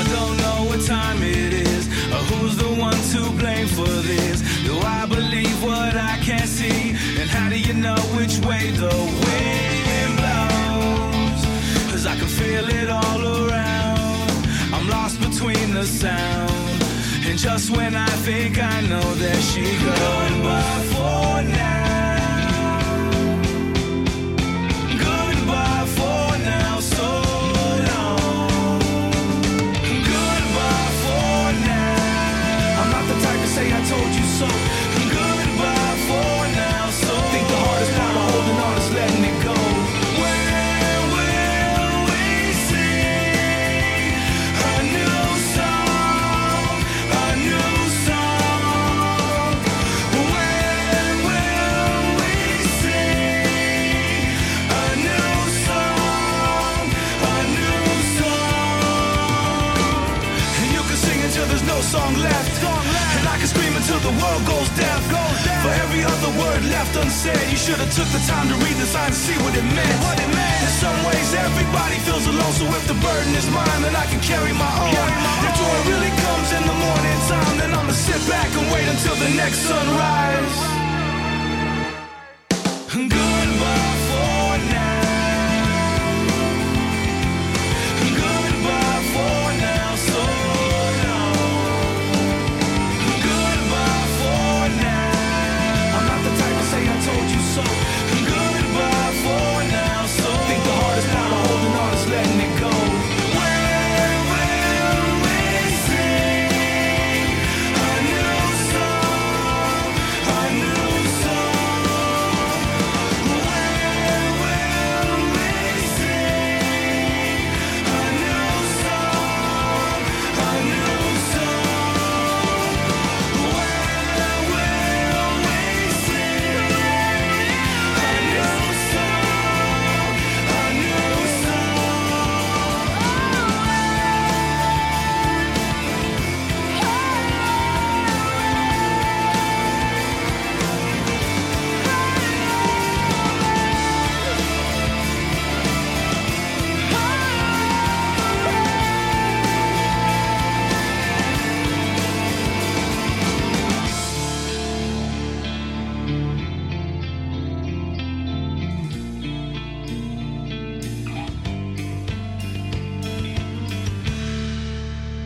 I 0.00 0.02
don't 0.16 0.36
know 0.44 0.58
what 0.70 0.80
time 0.86 1.22
it 1.22 1.52
is, 1.52 1.86
or 2.14 2.22
who's 2.30 2.56
the 2.56 2.70
one 2.80 2.98
to 3.12 3.20
blame 3.38 3.68
for 3.68 3.92
this. 4.08 4.40
Do 4.64 4.78
I 4.78 5.04
believe 5.06 5.62
what 5.62 5.94
I 5.94 6.16
can't 6.22 6.48
see? 6.48 6.96
And 7.20 7.28
how 7.28 7.50
do 7.50 7.58
you 7.58 7.74
know 7.74 8.00
which 8.16 8.38
way 8.48 8.70
the 8.70 8.94
wind 9.26 10.12
blows? 10.20 11.40
Cause 11.92 12.06
I 12.06 12.16
can 12.16 12.30
feel 12.40 12.66
it 12.80 12.88
all 12.88 13.20
around. 13.20 14.46
I'm 14.72 14.88
lost 14.88 15.20
between 15.20 15.74
the 15.74 15.84
sound. 15.84 16.73
And 17.34 17.42
just 17.42 17.76
when 17.76 17.96
I 17.96 18.06
think 18.22 18.62
I 18.62 18.80
know, 18.82 19.14
there 19.14 19.40
she 19.40 19.62
goes. 19.62 20.94
For 20.94 21.42
now. 21.42 21.73
Unsaid, 67.04 67.50
you 67.52 67.56
should 67.56 67.76
have 67.76 67.92
took 67.92 68.08
the 68.16 68.22
time 68.24 68.48
to 68.48 68.56
read 68.64 68.76
the 68.80 68.88
sign 68.88 69.10
to 69.12 69.16
see 69.16 69.36
what 69.44 69.52
it 69.52 69.66
meant. 69.76 69.96
What 70.00 70.16
it 70.16 70.30
meant. 70.32 70.60
In 70.64 70.72
some 70.80 70.98
ways, 71.04 71.28
everybody 71.36 71.96
feels 72.08 72.26
alone. 72.26 72.52
So 72.56 72.64
if 72.72 72.84
the 72.88 72.96
burden 73.04 73.32
is 73.36 73.46
mine, 73.52 73.80
then 73.84 73.94
I 73.94 74.06
can 74.08 74.20
carry 74.20 74.52
my 74.56 74.72
own. 74.80 74.96
If 75.44 75.52
joy 75.60 75.76
really 75.92 76.12
comes 76.24 76.48
in 76.56 76.64
the 76.64 76.78
morning 76.86 77.18
time, 77.28 77.54
then 77.60 77.70
I'ma 77.76 77.92
sit 77.92 78.20
back 78.28 78.48
and 78.56 78.66
wait 78.72 78.88
until 78.88 79.16
the 79.16 79.30
next 79.36 79.68
sunrise. 79.68 80.83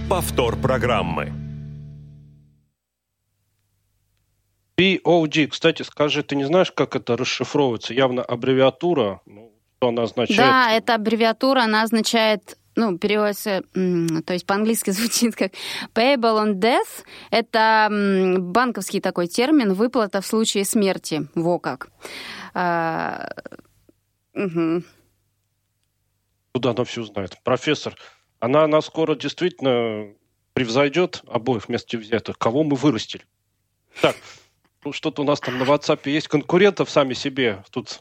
Повтор 0.09 0.57
программы. 0.57 1.35
POD, 4.79 5.49
кстати, 5.49 5.83
скажи, 5.83 6.23
ты 6.23 6.35
не 6.35 6.45
знаешь, 6.45 6.73
как 6.73 6.97
это 6.97 7.15
расшифровывается? 7.15 7.93
Явно 7.93 8.23
аббревиатура, 8.23 9.21
ну, 9.27 9.53
что 9.77 9.89
она 9.89 10.05
означает? 10.05 10.39
Да, 10.39 10.73
эта 10.73 10.95
аббревиатура, 10.95 11.61
она 11.61 11.83
означает 11.83 12.57
ну, 12.75 12.97
переводится, 12.97 13.65
то 13.75 14.33
есть 14.33 14.47
по-английски 14.47 14.91
звучит 14.93 15.37
как 15.37 15.53
payable 15.95 16.43
on 16.43 16.55
death. 16.55 17.05
Это 17.31 17.89
банковский 18.39 19.01
такой 19.01 19.27
термин, 19.27 19.75
выплата 19.75 20.23
в 20.23 20.27
случае 20.27 20.65
смерти. 20.65 21.29
Во 21.35 21.59
как. 21.59 21.89
А, 22.55 23.29
угу. 24.33 24.85
Куда 26.53 26.71
она 26.71 26.85
все 26.85 27.03
знает? 27.03 27.37
Профессор, 27.45 27.95
она, 28.41 28.65
она 28.65 28.81
скоро 28.81 29.15
действительно 29.15 30.13
превзойдет 30.53 31.23
обоих 31.27 31.69
вместе 31.69 31.99
взятых. 31.99 32.39
Кого 32.39 32.65
мы 32.65 32.77
вырастили? 32.77 33.25
Так, 34.01 34.17
ну, 34.85 34.93
что-то 34.93 35.23
у 35.23 35.25
нас 35.25 35.41
там 35.41 35.59
на 35.59 35.65
WhatsApp 35.65 36.09
есть 36.09 36.29
конкурентов 36.29 36.91
сами 36.91 37.15
себе. 37.15 37.63
Тут 37.71 38.01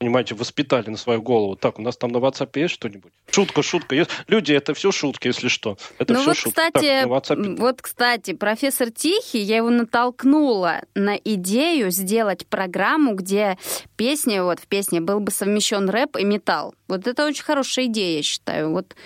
понимаете, 0.00 0.34
воспитали 0.34 0.88
на 0.88 0.96
свою 0.96 1.20
голову. 1.20 1.56
Так, 1.56 1.78
у 1.78 1.82
нас 1.82 1.98
там 1.98 2.10
на 2.10 2.16
WhatsApp 2.16 2.50
есть 2.54 2.72
что-нибудь? 2.72 3.12
Шутка, 3.30 3.62
шутка. 3.62 4.06
Люди, 4.28 4.54
это 4.54 4.72
все 4.72 4.92
шутки, 4.92 5.26
если 5.26 5.48
что. 5.48 5.76
Это 5.98 6.14
ну 6.14 6.20
все 6.20 6.30
вот, 6.30 6.36
шутки. 6.38 6.56
Кстати, 6.56 6.86
так, 7.02 7.06
WhatsApp... 7.06 7.56
вот, 7.56 7.82
кстати, 7.82 8.32
профессор 8.32 8.90
Тихий, 8.90 9.40
я 9.40 9.58
его 9.58 9.68
натолкнула 9.68 10.80
на 10.94 11.16
идею 11.16 11.90
сделать 11.90 12.46
программу, 12.46 13.14
где 13.14 13.58
песня, 13.96 14.42
вот 14.42 14.58
в 14.58 14.66
песне 14.68 15.02
был 15.02 15.20
бы 15.20 15.30
совмещен 15.30 15.90
рэп 15.90 16.16
и 16.16 16.24
металл. 16.24 16.74
Вот 16.88 17.06
это 17.06 17.26
очень 17.26 17.44
хорошая 17.44 17.84
идея, 17.84 18.16
я 18.16 18.22
считаю. 18.22 18.70
Вот 18.70 18.96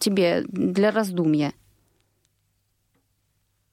тебе 0.00 0.42
для 0.46 0.90
раздумья. 0.90 1.52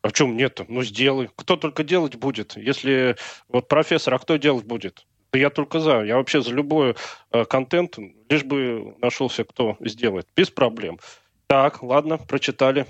А 0.01 0.11
чем 0.11 0.37
нет? 0.37 0.61
Ну, 0.67 0.83
сделай. 0.83 1.29
Кто 1.35 1.57
только 1.57 1.83
делать 1.83 2.15
будет? 2.15 2.55
Если 2.55 3.17
вот 3.49 3.67
профессор, 3.67 4.13
а 4.13 4.19
кто 4.19 4.37
делать 4.37 4.65
будет? 4.65 5.05
Я 5.33 5.49
только 5.49 5.79
за. 5.79 6.03
Я 6.03 6.15
вообще 6.15 6.41
за 6.41 6.51
любой 6.51 6.95
э, 7.31 7.45
контент, 7.45 7.97
лишь 8.29 8.43
бы 8.43 8.95
нашелся, 9.01 9.43
кто 9.43 9.77
сделает. 9.81 10.27
Без 10.35 10.49
проблем. 10.49 10.99
Так, 11.47 11.83
ладно, 11.83 12.17
прочитали. 12.17 12.85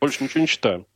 Больше 0.00 0.24
ничего 0.24 0.40
не 0.40 0.48
читаем. 0.48 0.86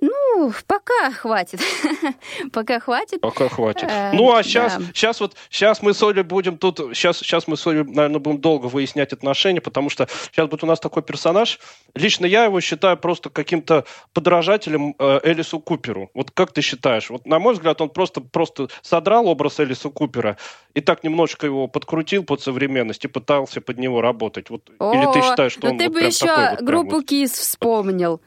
Ну, 0.00 0.52
пока 0.66 1.10
хватит. 1.10 1.60
пока 2.52 2.80
хватит. 2.80 3.20
Пока 3.20 3.48
хватит. 3.48 3.88
Э, 3.90 4.12
ну, 4.12 4.34
а 4.34 4.42
сейчас, 4.42 4.76
да. 4.76 4.84
сейчас 4.94 5.20
вот, 5.20 5.34
сейчас 5.50 5.82
мы 5.82 5.94
с 5.94 6.02
Олей 6.02 6.22
будем 6.22 6.58
тут, 6.58 6.78
сейчас, 6.94 7.18
сейчас 7.18 7.46
мы 7.48 7.56
с 7.56 7.66
Олей, 7.66 7.84
наверное, 7.84 8.18
будем 8.18 8.40
долго 8.40 8.66
выяснять 8.66 9.12
отношения, 9.12 9.60
потому 9.60 9.90
что 9.90 10.08
сейчас 10.30 10.48
будет 10.48 10.64
у 10.64 10.66
нас 10.66 10.80
такой 10.80 11.02
персонаж. 11.02 11.58
Лично 11.94 12.26
я 12.26 12.44
его 12.44 12.60
считаю 12.60 12.96
просто 12.96 13.30
каким-то 13.30 13.84
подражателем 14.12 14.94
э, 14.98 15.20
Элису 15.24 15.60
Куперу. 15.60 16.10
Вот 16.14 16.30
как 16.30 16.52
ты 16.52 16.60
считаешь? 16.60 17.10
Вот, 17.10 17.26
на 17.26 17.38
мой 17.38 17.54
взгляд, 17.54 17.80
он 17.80 17.90
просто, 17.90 18.20
просто 18.20 18.68
содрал 18.82 19.26
образ 19.28 19.60
Элиса 19.60 19.90
Купера 19.90 20.36
и 20.74 20.80
так 20.80 21.04
немножко 21.04 21.46
его 21.46 21.68
подкрутил 21.68 22.22
под 22.22 22.42
современность 22.42 23.04
и 23.04 23.08
пытался 23.08 23.60
под 23.60 23.78
него 23.78 24.00
работать. 24.02 24.50
Вот, 24.50 24.70
О, 24.78 24.92
или 24.92 25.12
ты 25.12 25.26
считаешь, 25.26 25.52
что 25.52 25.66
ну 25.66 25.72
он 25.72 25.78
ты 25.78 25.84
вот 25.86 25.94
бы 25.94 26.00
еще 26.00 26.26
такой 26.26 26.50
вот 26.50 26.62
группу 26.62 26.96
вот... 26.96 27.06
Кис 27.06 27.32
вспомнил 27.32 28.20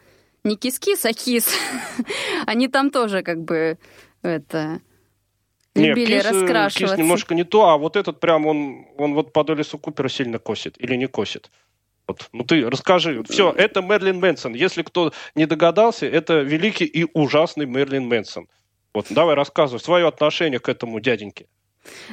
не 0.43 0.55
кис-кис, 0.55 1.05
а 1.05 1.13
кис. 1.13 1.49
Они 2.45 2.67
там 2.67 2.91
тоже 2.91 3.21
как 3.23 3.43
бы 3.43 3.77
это 4.21 4.81
любили 5.75 6.13
Нет, 6.13 6.23
кис, 6.23 6.31
раскрашиваться. 6.31 6.95
Кис 6.95 7.03
немножко 7.03 7.35
не 7.35 7.43
то, 7.43 7.69
а 7.69 7.77
вот 7.77 7.95
этот 7.95 8.19
прям 8.19 8.45
он, 8.45 8.85
он 8.97 9.13
вот 9.13 9.33
под 9.33 9.49
Элису 9.51 9.77
Купера 9.77 10.09
сильно 10.09 10.39
косит 10.39 10.75
или 10.79 10.95
не 10.95 11.07
косит. 11.07 11.51
Вот. 12.07 12.27
Ну 12.33 12.43
ты 12.43 12.67
расскажи. 12.67 13.23
Все, 13.29 13.51
это 13.51 13.81
Мерлин 13.81 14.19
Мэнсон. 14.19 14.55
Если 14.55 14.81
кто 14.81 15.13
не 15.35 15.45
догадался, 15.45 16.07
это 16.07 16.41
великий 16.41 16.85
и 16.85 17.05
ужасный 17.13 17.65
Мерлин 17.65 18.07
Мэнсон. 18.07 18.47
Вот, 18.93 19.07
давай 19.11 19.35
рассказывай 19.35 19.79
свое 19.79 20.07
отношение 20.07 20.59
к 20.59 20.67
этому 20.69 20.99
дяденьке. 20.99 21.45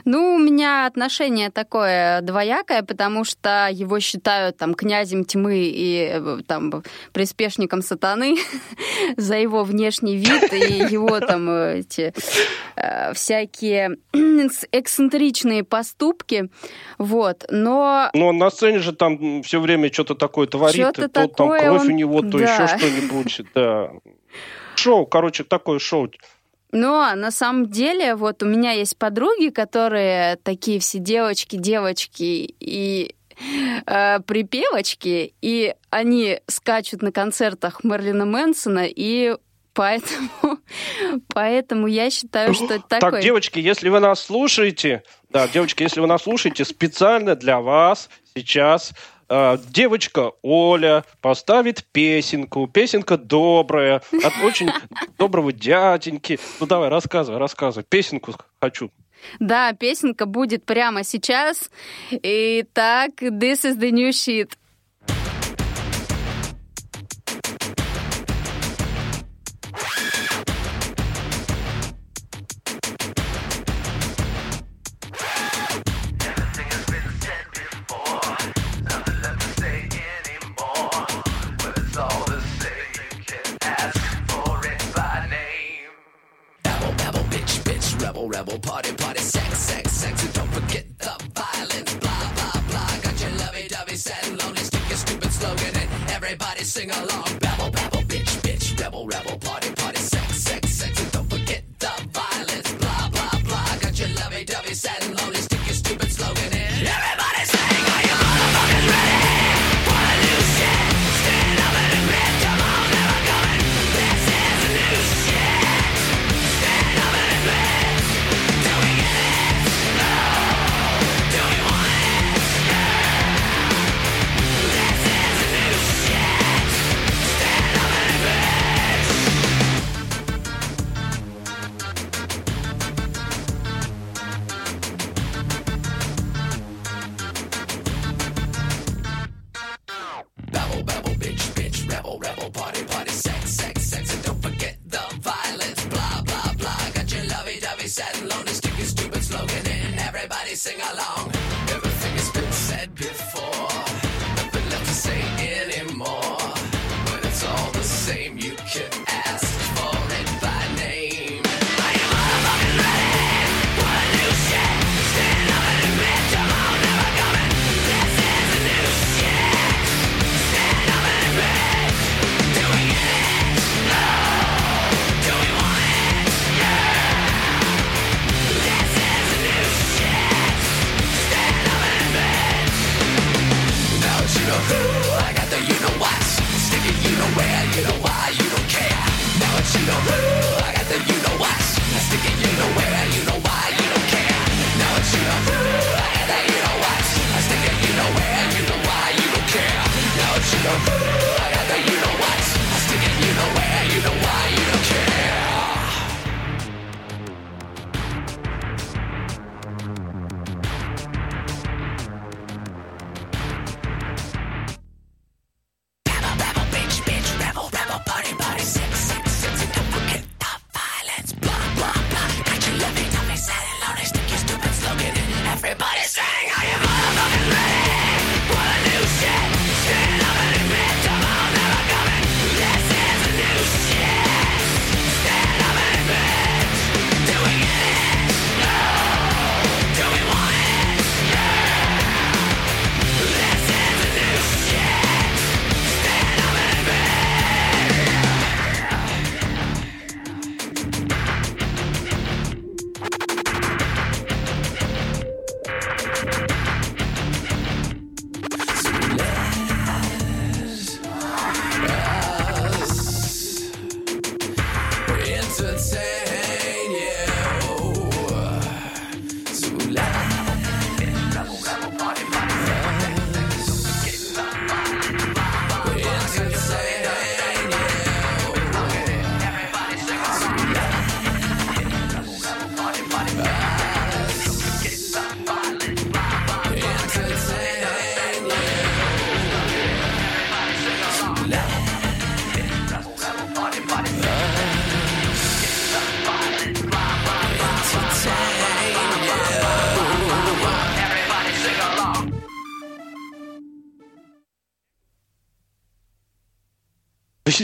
Ну, 0.05 0.35
у 0.35 0.39
меня 0.39 0.87
отношение 0.87 1.51
такое 1.51 2.21
двоякое, 2.21 2.83
потому 2.83 3.25
что 3.25 3.69
его 3.71 4.01
считают 4.01 4.57
там 4.57 4.75
князем 4.75 5.25
тьмы 5.25 5.59
и 5.59 6.11
э, 6.13 6.39
там 6.47 6.83
приспешником 7.13 7.83
сатаны 7.83 8.37
за 9.17 9.37
его 9.37 9.65
внешний 9.65 10.17
вид 10.17 10.53
и 10.53 10.93
его 10.93 11.21
там 11.21 11.51
эти 11.51 12.13
э, 12.77 13.13
всякие 13.15 13.99
эксцентричные 14.73 15.65
поступки, 15.65 16.51
вот. 16.99 17.45
Но. 17.51 18.11
Но 18.15 18.33
на 18.33 18.51
сцене 18.51 18.79
же 18.79 18.93
там 18.93 19.43
все 19.43 19.61
время 19.61 19.93
что-то 19.93 20.15
такое 20.15 20.47
творит, 20.47 20.75
что-то 20.75 21.09
то 21.09 21.29
такое 21.29 21.61
там 21.61 21.69
кровь 21.69 21.83
он... 21.83 21.87
у 21.89 21.91
него, 21.91 22.23
то 22.23 22.39
да. 22.39 22.55
еще 22.55 22.79
что-нибудь, 22.79 23.41
да. 23.55 23.91
Шоу, 24.77 25.07
короче, 25.07 25.45
такое 25.45 25.79
шоу. 25.79 26.11
Но 26.77 27.15
на 27.15 27.31
самом 27.31 27.71
деле, 27.71 28.15
вот 28.17 28.43
у 28.43 28.47
меня 28.47 28.73
есть 28.73 28.99
подруги, 28.99 29.49
которые 29.49 30.37
такие 30.37 30.79
все 30.79 30.99
девочки, 30.99 31.57
девочки 31.57 32.55
и 32.61 33.15
э, 33.87 34.21
припевочки, 34.21 35.33
и 35.41 35.75
они 35.89 36.39
скачут 36.47 37.01
на 37.01 37.13
концертах 37.13 37.83
Мерлина 37.83 38.27
Мэнсона, 38.27 38.85
и 38.87 39.37
поэтому, 39.73 40.59
поэтому 41.29 41.87
я 41.87 42.11
считаю, 42.11 42.53
что 42.53 42.75
это 42.75 42.85
такой... 42.87 43.11
Так, 43.11 43.23
девочки, 43.23 43.59
если 43.59 43.89
вы 43.89 44.01
нас 44.01 44.21
слушаете, 44.21 45.03
да, 45.31 45.49
девочки, 45.49 45.83
если 45.83 46.01
вы 46.01 46.07
нас 46.07 46.25
слушаете, 46.25 46.67
специально 46.67 47.35
для 47.37 47.63
вас 47.63 48.11
сейчас 48.35 48.93
э, 49.29 49.59
девочка 49.69 50.33
Оля 50.43 51.05
поставит 51.21 51.85
песенку. 51.93 52.67
Песенка 52.67 53.17
добрая, 53.17 54.03
от 54.13 54.45
очень 54.45 54.71
доброго 55.19 55.53
дяденьки. 55.53 56.39
Ну 56.61 56.67
давай, 56.67 56.89
рассказывай, 56.89 57.39
рассказывай. 57.39 57.85
Песенку 57.89 58.35
хочу. 58.61 58.91
Да, 59.41 59.73
песенка 59.73 60.27
будет 60.27 60.65
прямо 60.65 61.05
сейчас. 61.05 61.71
Итак, 62.11 63.23
this 63.23 63.65
is 63.65 63.79
the 63.79 63.91
new 63.91 64.11
shit. 64.11 64.53
Everybody 96.57 96.65
sing 96.65 96.91
along. 96.91 97.39
Babble, 97.39 97.71
babble, 97.71 98.03
bitch, 98.03 98.41
bitch, 98.43 98.81
rebel, 98.81 99.07
rebel, 99.07 99.36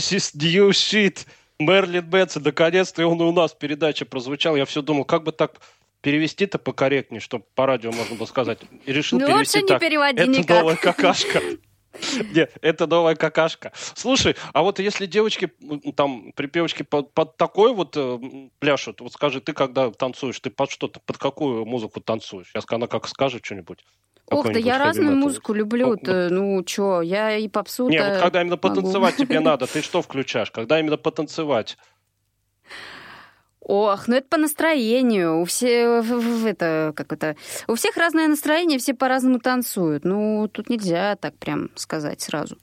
This 0.02 0.16
is 0.16 0.34
new 0.34 0.70
shit. 0.70 1.26
Мерлин 1.60 2.08
Мэнсон, 2.10 2.42
наконец-то 2.42 3.06
он 3.06 3.20
у 3.20 3.32
нас 3.32 3.52
в 3.52 3.58
передаче 3.58 4.04
прозвучал. 4.04 4.56
Я 4.56 4.64
все 4.64 4.82
думал, 4.82 5.04
как 5.04 5.22
бы 5.22 5.30
так 5.30 5.60
перевести-то 6.00 6.58
покорректнее, 6.58 7.20
чтобы 7.20 7.44
по 7.54 7.66
радио 7.66 7.92
можно 7.92 8.16
было 8.16 8.26
сказать. 8.26 8.58
И 8.84 8.92
решил 8.92 9.20
Ну, 9.20 9.26
перевести 9.28 9.58
лучше 9.58 9.62
не 9.62 9.68
так. 9.68 9.80
переводи 9.80 10.18
Это 10.22 10.30
никак. 10.30 10.58
новая 10.58 10.76
какашка. 10.76 11.40
Нет, 12.34 12.52
это 12.62 12.88
новая 12.88 13.14
какашка. 13.14 13.70
Слушай, 13.94 14.34
а 14.52 14.62
вот 14.62 14.80
если 14.80 15.06
девочки 15.06 15.52
там 15.94 16.32
припевочки 16.32 16.82
под, 16.82 17.12
под 17.14 17.36
такой 17.36 17.72
вот 17.72 17.96
э, 17.96 18.18
пляшут, 18.58 19.00
вот 19.02 19.12
скажи, 19.12 19.40
ты 19.40 19.52
когда 19.52 19.90
танцуешь, 19.92 20.40
ты 20.40 20.50
под 20.50 20.70
что-то, 20.72 20.98
под 20.98 21.18
какую 21.18 21.64
музыку 21.64 22.00
танцуешь? 22.00 22.48
Сейчас 22.48 22.64
она 22.70 22.88
как 22.88 23.06
скажет 23.06 23.44
что-нибудь. 23.44 23.84
Ох, 24.30 24.50
да 24.50 24.58
я 24.58 24.78
разную 24.78 25.16
музыку 25.16 25.52
люблю. 25.52 25.96
Ну, 26.00 26.28
Ну, 26.30 26.62
чё, 26.64 27.02
я 27.02 27.36
и 27.36 27.48
попсу 27.48 27.88
Не, 27.88 27.98
вот 27.98 28.20
когда 28.22 28.40
именно 28.40 28.56
могу. 28.62 28.68
потанцевать 28.76 29.16
тебе 29.16 29.40
надо, 29.40 29.66
ты 29.66 29.82
что 29.82 30.00
включаешь? 30.00 30.50
Когда 30.50 30.80
именно 30.80 30.96
потанцевать? 30.96 31.76
Ох, 33.60 34.08
ну 34.08 34.16
это 34.16 34.26
по 34.28 34.38
настроению. 34.38 35.40
У 35.40 35.44
все 35.44 36.00
в- 36.00 36.42
в- 36.42 36.46
это 36.46 36.92
как 36.96 37.12
это. 37.12 37.36
У 37.68 37.74
всех 37.76 37.96
разное 37.96 38.26
настроение, 38.26 38.78
все 38.78 38.92
по-разному 38.94 39.38
танцуют. 39.38 40.04
Ну 40.04 40.48
тут 40.48 40.68
нельзя 40.68 41.14
так 41.16 41.36
прям 41.38 41.70
сказать 41.76 42.20
сразу. 42.20 42.56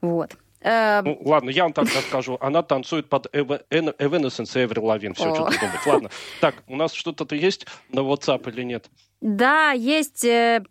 Вот. 0.00 0.34
Э, 0.60 1.02
Ну, 1.02 1.18
ладно, 1.24 1.50
я 1.50 1.64
вам 1.64 1.72
так 1.74 1.86
расскажу. 1.94 2.38
Она 2.40 2.62
танцует 2.62 3.08
под 3.08 3.26
Evanescence 3.34 4.58
и 4.60 4.64
Эврил 4.64 4.86
Лавин. 4.86 5.12
Все, 5.14 5.34
что 5.34 5.44
думать. 5.44 5.86
Ладно. 5.86 6.10
Так, 6.40 6.54
у 6.68 6.76
нас 6.76 6.92
что-то 6.94 7.34
есть 7.34 7.66
на 7.90 8.00
WhatsApp 8.00 8.48
или 8.50 8.62
нет? 8.62 8.88
Да, 9.22 9.70
есть. 9.70 10.24
э, 10.24 10.62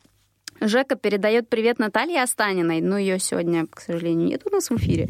Жека 0.59 0.95
передает 0.95 1.49
привет 1.49 1.79
Наталье 1.79 2.21
Останиной, 2.21 2.81
но 2.81 2.97
ее 2.97 3.17
сегодня, 3.17 3.65
к 3.65 3.79
сожалению, 3.79 4.27
нет 4.27 4.43
у 4.45 4.49
нас 4.51 4.69
в 4.69 4.75
эфире. 4.77 5.07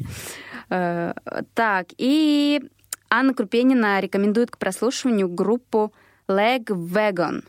Э, 0.70 1.14
Так, 1.56 1.88
и 1.98 2.62
Анна 3.10 3.34
Крупенина 3.34 4.00
рекомендует 4.00 4.52
к 4.52 4.58
прослушиванию 4.58 5.28
группу 5.28 5.92
Leg 6.30 6.66
Wagon, 6.68 7.44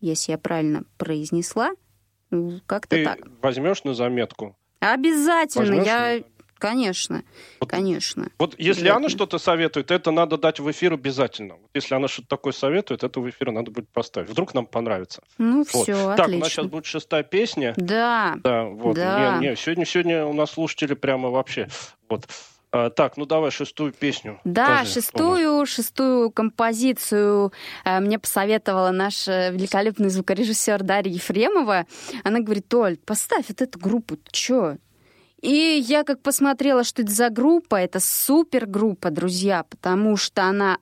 если 0.00 0.32
я 0.32 0.38
правильно 0.38 0.84
произнесла. 0.98 1.70
Ну, 2.30 2.60
Как-то 2.66 2.94
Ты 2.96 3.04
так. 3.04 3.18
возьмешь 3.42 3.82
на 3.82 3.94
заметку? 3.94 4.54
Обязательно, 4.78 5.64
Возьмешь 5.66 5.86
я... 5.86 6.10
её? 6.12 6.24
Конечно, 6.60 7.24
Вот- 7.58 7.70
конечно. 7.70 8.28
Вот 8.38 8.54
если 8.58 8.70
Обязательно. 8.82 8.96
она 8.96 9.08
что-то 9.08 9.38
советует, 9.38 9.90
это 9.90 10.10
надо 10.10 10.36
дать 10.36 10.60
в 10.60 10.70
эфир 10.70 10.92
обязательно. 10.92 11.56
Если 11.74 11.94
она 11.94 12.06
что-то 12.06 12.28
такое 12.28 12.52
советует, 12.52 13.02
это 13.02 13.18
в 13.20 13.28
эфир 13.28 13.50
надо 13.50 13.70
будет 13.70 13.88
поставить. 13.88 14.28
Вдруг 14.30 14.54
нам 14.54 14.66
понравится. 14.66 15.22
Ну, 15.38 15.64
Вот. 15.72 15.82
все, 15.84 16.14
так, 16.16 16.28
у 16.28 16.32
нас 16.32 16.48
сейчас 16.48 16.58
отлично. 16.58 16.64
будет 16.64 16.86
шестая 16.86 17.22
песня. 17.22 17.74
Да, 17.76 18.36
Да, 18.44 18.64
вот. 18.64 18.94
Да. 18.96 19.38
Не, 19.40 19.48
не, 19.48 19.56
сегодня, 19.56 19.84
сегодня 19.86 20.24
у 20.26 20.32
нас 20.32 20.50
слушатели 20.52 20.94
прямо 20.94 21.30
вообще. 21.30 21.68
Вот. 22.08 22.28
А, 22.72 22.88
так, 22.88 23.16
ну 23.16 23.26
давай 23.26 23.50
шестую 23.50 23.92
песню. 23.92 24.38
Да, 24.44 24.76
Скажи, 24.84 24.92
шестую, 25.00 25.66
шестую 25.66 26.30
композицию 26.30 27.52
э, 27.84 27.98
мне 28.00 28.18
посоветовала 28.18 28.90
наш 28.90 29.26
э, 29.26 29.50
великолепный 29.52 30.08
звукорежиссер 30.08 30.82
Дарья 30.84 31.12
Ефремова. 31.12 31.86
Она 32.22 32.38
говорит, 32.40 32.72
Оль, 32.72 32.96
поставь 32.98 33.46
вот 33.48 33.60
эту 33.60 33.78
группу, 33.78 34.16
ты 34.16 34.22
чё? 34.30 34.76
И 35.42 35.84
я 35.86 36.04
как 36.04 36.20
посмотрела, 36.20 36.84
что 36.84 37.02
это 37.02 37.12
за 37.12 37.30
группа, 37.30 37.76
это 37.76 38.00
супергруппа, 38.00 39.10
друзья, 39.10 39.64
потому 39.64 40.16
что 40.16 40.44
она 40.44 40.78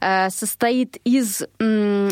э, 0.00 0.30
состоит 0.30 0.96
из 1.04 1.42
м- 1.58 2.10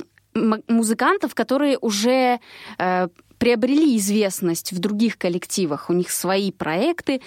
музыкантов, 0.68 1.34
которые 1.34 1.78
уже 1.80 2.40
э, 2.78 3.08
приобрели 3.38 3.96
известность 3.96 4.72
в 4.72 4.78
других 4.78 5.18
коллективах, 5.18 5.90
у 5.90 5.92
них 5.92 6.10
свои 6.10 6.52
проекты, 6.52 7.20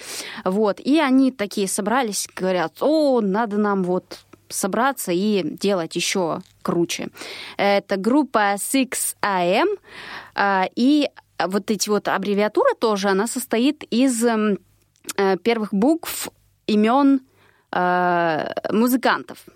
вот, 0.44 0.80
и 0.80 1.00
они 1.00 1.32
такие 1.32 1.68
собрались, 1.68 2.28
говорят, 2.34 2.76
о, 2.80 3.20
надо 3.20 3.56
нам 3.56 3.82
вот 3.82 4.20
собраться 4.48 5.12
и 5.12 5.42
делать 5.42 5.96
еще 5.96 6.40
круче. 6.62 7.08
Это 7.56 7.96
группа 7.96 8.56
6AM, 8.56 9.66
а, 10.34 10.68
и 10.76 11.08
вот 11.48 11.70
эти 11.70 11.88
вот 11.88 12.08
аббревиатуры 12.08 12.74
тоже, 12.78 13.08
она 13.08 13.26
состоит 13.26 13.84
из 13.90 14.24
эм, 14.24 14.58
э, 15.16 15.36
первых 15.38 15.72
букв 15.72 16.28
имен 16.66 17.20
э, 17.72 18.46
музыкантов 18.70 19.46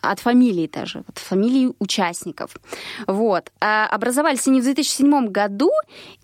от 0.00 0.20
фамилий 0.20 0.68
даже, 0.68 1.02
от 1.08 1.18
фамилий 1.18 1.72
участников. 1.78 2.56
Вот. 3.06 3.50
А 3.60 3.86
образовались 3.86 4.46
они 4.46 4.60
в 4.60 4.64
2007 4.64 5.28
году, 5.28 5.70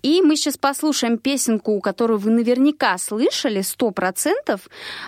и 0.01 0.21
мы 0.21 0.35
сейчас 0.35 0.57
послушаем 0.57 1.17
песенку, 1.17 1.79
которую 1.81 2.19
вы 2.19 2.31
наверняка 2.31 2.97
слышали, 2.97 3.61
100%. 3.61 4.61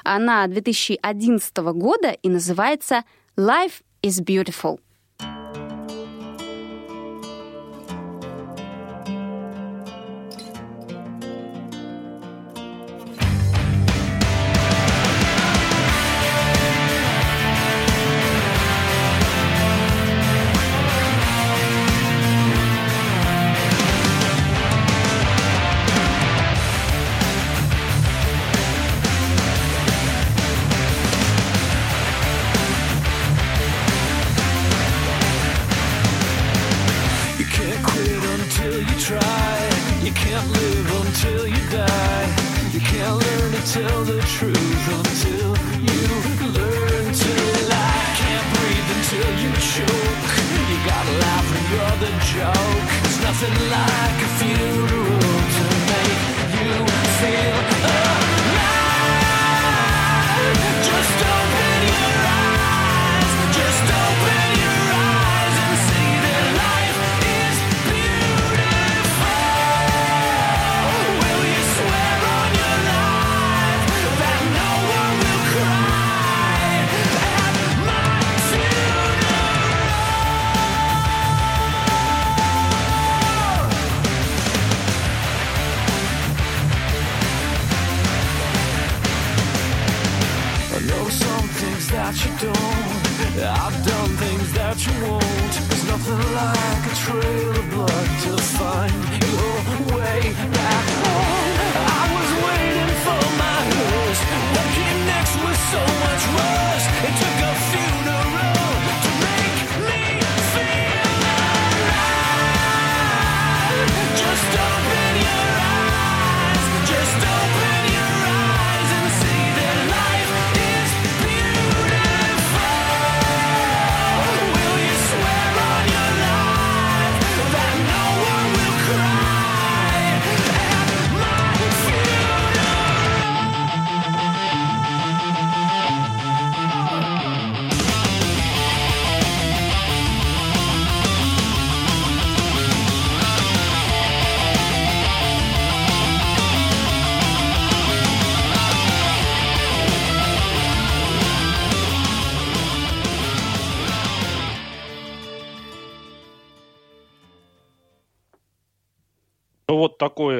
Она 0.03 0.47
2011 0.47 1.57
года 1.57 2.09
и 2.09 2.29
называется 2.29 3.03
«Life 3.37 3.81
is 4.01 4.23
Beautiful». 4.23 4.79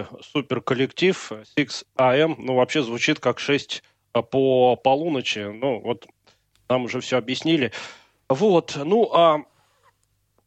Такой 0.08 0.24
супер 0.24 0.62
коллектив 0.62 1.32
6AM, 1.58 2.36
ну, 2.38 2.56
вообще 2.56 2.84
звучит 2.84 3.20
как 3.20 3.40
6 3.40 3.84
по 4.32 4.76
полуночи. 4.76 5.40
Ну, 5.40 5.80
вот 5.80 6.08
нам 6.70 6.86
уже 6.86 7.02
все 7.02 7.18
объяснили. 7.18 7.72
Вот, 8.30 8.78
ну, 8.84 9.10
а 9.14 9.44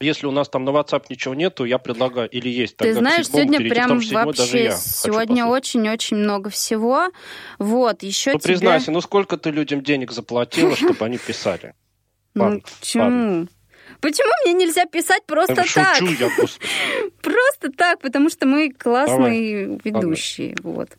если 0.01 0.27
у 0.27 0.31
нас 0.31 0.49
там 0.49 0.65
на 0.65 0.71
WhatsApp 0.71 1.05
ничего 1.09 1.35
нету, 1.35 1.65
я 1.65 1.79
предлагаю, 1.79 2.29
или 2.29 2.49
есть, 2.49 2.77
Ты 2.77 2.95
знаешь, 2.95 3.29
сегодня 3.29 3.59
перейти, 3.59 3.75
прям 3.75 4.03
седьмой 4.03 4.25
вообще, 4.27 4.73
сегодня 4.73 5.47
очень-очень 5.47 6.17
много 6.17 6.51
всего. 6.51 7.11
Вот, 7.59 8.03
еще 8.03 8.33
Ну, 8.33 8.39
тебе... 8.39 8.55
признайся, 8.55 8.91
ну 8.91 9.01
сколько 9.01 9.37
ты 9.37 9.51
людям 9.51 9.83
денег 9.83 10.11
заплатила, 10.11 10.75
чтобы 10.77 11.05
они 11.05 11.19
писали? 11.19 11.75
Ну, 12.35 12.63
почему? 12.81 13.47
Почему 14.01 14.31
мне 14.45 14.65
нельзя 14.65 14.87
писать 14.87 15.25
просто 15.27 15.55
ладно. 15.55 15.73
так? 15.75 15.97
Шучу 15.97 16.13
я. 16.13 16.31
Просто 17.23 17.71
так, 17.77 18.01
потому 18.01 18.31
что 18.31 18.47
мы 18.47 18.71
классные 18.71 19.79
ведущие. 19.85 20.57
Вот. 20.63 20.91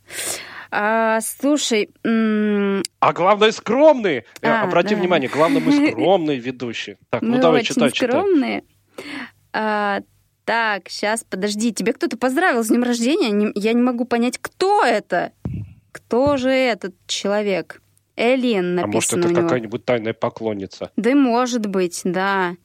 А, 0.69 1.19
слушай, 1.21 1.89
А 2.03 3.13
главное, 3.13 3.51
скромные. 3.51 4.25
Э, 4.41 4.47
А, 4.49 4.63
Обрати 4.63 4.95
да. 4.95 5.01
внимание, 5.01 5.29
главное, 5.29 5.61
мы 5.61 5.71
скромные 5.91 6.39
ведущие. 6.39 6.97
Так, 7.09 7.21
ну 7.21 7.33
мы 7.35 7.39
давай, 7.39 7.61
очень 7.61 7.75
читай, 7.75 7.91
читай. 7.91 8.09
скромные. 8.09 8.63
А, 9.53 10.01
так, 10.45 10.89
сейчас, 10.89 11.23
подожди, 11.23 11.73
тебе 11.73 11.93
кто-то 11.93 12.17
поздравил 12.17 12.63
с 12.63 12.67
днем 12.67 12.83
рождения? 12.83 13.51
Я 13.55 13.73
не 13.73 13.81
могу 13.81 14.05
понять, 14.05 14.37
кто 14.39 14.83
это? 14.85 15.31
Кто 15.91 16.37
же 16.37 16.49
этот 16.49 16.95
человек? 17.07 17.81
Элин 18.15 18.77
А 18.79 18.87
может, 18.87 19.13
написано 19.13 19.31
это 19.31 19.41
какая-нибудь 19.41 19.85
тайная 19.85 20.13
поклонница? 20.13 20.91
Да, 20.95 21.15
может 21.15 21.65
быть, 21.65 22.01
да. 22.03 22.55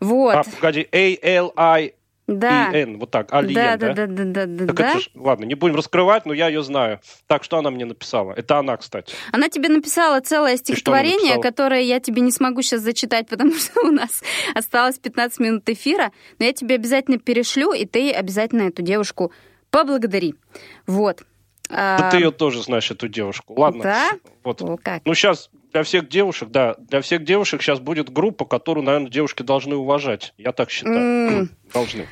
Вот, 0.00 0.34
А, 0.34 0.42
погоди, 0.44 0.86
A-L-I-E-N, 0.92 1.92
да. 2.28 2.98
вот 2.98 3.10
так, 3.10 3.32
Алиен, 3.32 3.54
Да, 3.54 3.76
да? 3.76 3.92
да, 3.94 4.06
да, 4.06 4.24
да, 4.24 4.46
да, 4.46 4.66
Так 4.66 4.76
да. 4.76 4.90
это 4.90 5.00
ж- 5.00 5.10
ладно, 5.14 5.44
не 5.44 5.54
будем 5.54 5.76
раскрывать, 5.76 6.26
но 6.26 6.32
я 6.32 6.48
ее 6.48 6.62
знаю. 6.62 7.00
Так, 7.26 7.44
что 7.44 7.56
она 7.58 7.70
мне 7.70 7.84
написала? 7.84 8.32
Это 8.32 8.58
она, 8.58 8.76
кстати. 8.76 9.14
Она 9.32 9.48
тебе 9.48 9.68
написала 9.68 10.20
целое 10.20 10.56
стихотворение, 10.56 11.40
которое 11.40 11.82
я 11.82 12.00
тебе 12.00 12.20
не 12.22 12.30
смогу 12.32 12.62
сейчас 12.62 12.80
зачитать, 12.82 13.28
потому 13.30 13.54
что 13.54 13.80
у 13.86 13.90
нас 13.90 14.22
осталось 14.54 14.98
15 14.98 15.38
минут 15.40 15.68
эфира, 15.68 16.12
но 16.38 16.44
я 16.46 16.52
тебе 16.52 16.74
обязательно 16.74 17.18
перешлю, 17.18 17.72
и 17.72 17.84
ты 17.86 18.10
обязательно 18.12 18.62
эту 18.62 18.82
девушку 18.82 19.32
поблагодари. 19.70 20.34
Вот. 20.86 21.22
Да 21.68 21.96
А, 22.08 22.10
ты 22.12 22.18
ее 22.18 22.30
тоже 22.30 22.62
знаешь, 22.62 22.90
эту 22.92 23.08
девушку. 23.08 23.54
Ладно. 23.58 23.82
Да? 23.82 24.10
Вот. 24.44 24.62
О, 24.62 24.76
как? 24.76 25.02
Ну, 25.04 25.14
сейчас 25.14 25.50
для 25.76 25.82
всех 25.82 26.08
девушек, 26.08 26.48
да, 26.48 26.74
для 26.78 27.02
всех 27.02 27.22
девушек 27.22 27.60
сейчас 27.60 27.80
будет 27.80 28.10
группа, 28.10 28.46
которую, 28.46 28.82
наверное, 28.82 29.10
девушки 29.10 29.42
должны 29.42 29.76
уважать. 29.76 30.32
Я 30.38 30.52
так 30.52 30.70
считаю. 30.70 31.50
Должны. 31.70 32.06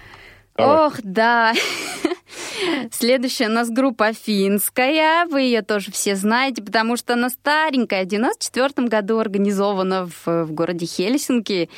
Давай. 0.56 0.86
Ох, 0.86 0.94
да. 1.02 1.52
Следующая 2.92 3.48
у 3.48 3.50
нас 3.50 3.70
группа 3.70 4.12
финская. 4.12 5.26
Вы 5.26 5.42
ее 5.42 5.62
тоже 5.62 5.90
все 5.90 6.14
знаете, 6.14 6.62
потому 6.62 6.96
что 6.96 7.14
она 7.14 7.28
старенькая. 7.30 8.04
В 8.04 8.08
94 8.08 8.86
году 8.86 9.18
организована 9.18 10.06
в, 10.06 10.44
в 10.44 10.52
городе 10.52 10.86
Хельсинки. 10.86 11.68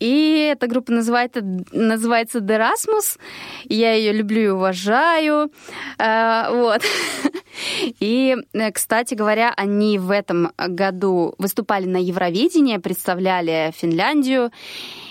И 0.00 0.50
эта 0.52 0.66
группа 0.66 0.92
называется, 0.92 1.42
называется 1.72 2.38
Derasmus. 2.38 3.18
Я 3.64 3.92
ее 3.92 4.12
люблю 4.12 4.40
и 4.40 4.48
уважаю. 4.48 5.52
А, 5.98 6.50
вот. 6.50 6.82
И, 8.00 8.36
э, 8.52 8.72
кстати 8.72 9.14
говоря, 9.14 9.52
они 9.56 9.98
в 9.98 10.10
этом 10.10 10.52
году 10.56 11.34
выступали 11.38 11.84
на 11.86 11.98
Евровидении, 11.98 12.78
представляли 12.78 13.72
Финляндию. 13.76 14.50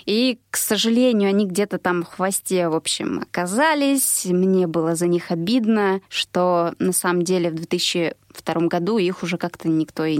И, 0.05 0.39
к 0.49 0.57
сожалению, 0.57 1.29
они 1.29 1.45
где-то 1.45 1.77
там 1.77 2.03
в 2.03 2.07
хвосте, 2.07 2.67
в 2.69 2.75
общем, 2.75 3.19
оказались. 3.19 4.25
Мне 4.25 4.67
было 4.67 4.95
за 4.95 5.07
них 5.07 5.31
обидно, 5.31 6.01
что 6.09 6.73
на 6.79 6.93
самом 6.93 7.23
деле 7.23 7.49
в 7.49 7.55
2002 7.55 8.67
году 8.67 8.97
их 8.97 9.23
уже 9.23 9.37
как-то 9.37 9.67
никто 9.69 10.05
и 10.05 10.17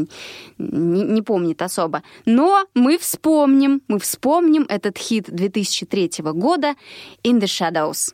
не, 0.58 1.04
не 1.04 1.22
помнит 1.22 1.62
особо. 1.62 2.04
Но 2.26 2.66
мы 2.74 2.98
вспомним, 2.98 3.82
мы 3.88 4.00
вспомним 4.00 4.66
этот 4.70 4.98
хит 4.98 5.26
2003 5.28 6.12
года 6.34 6.76
«In 7.24 7.40
the 7.40 7.46
Shadows». 7.46 8.14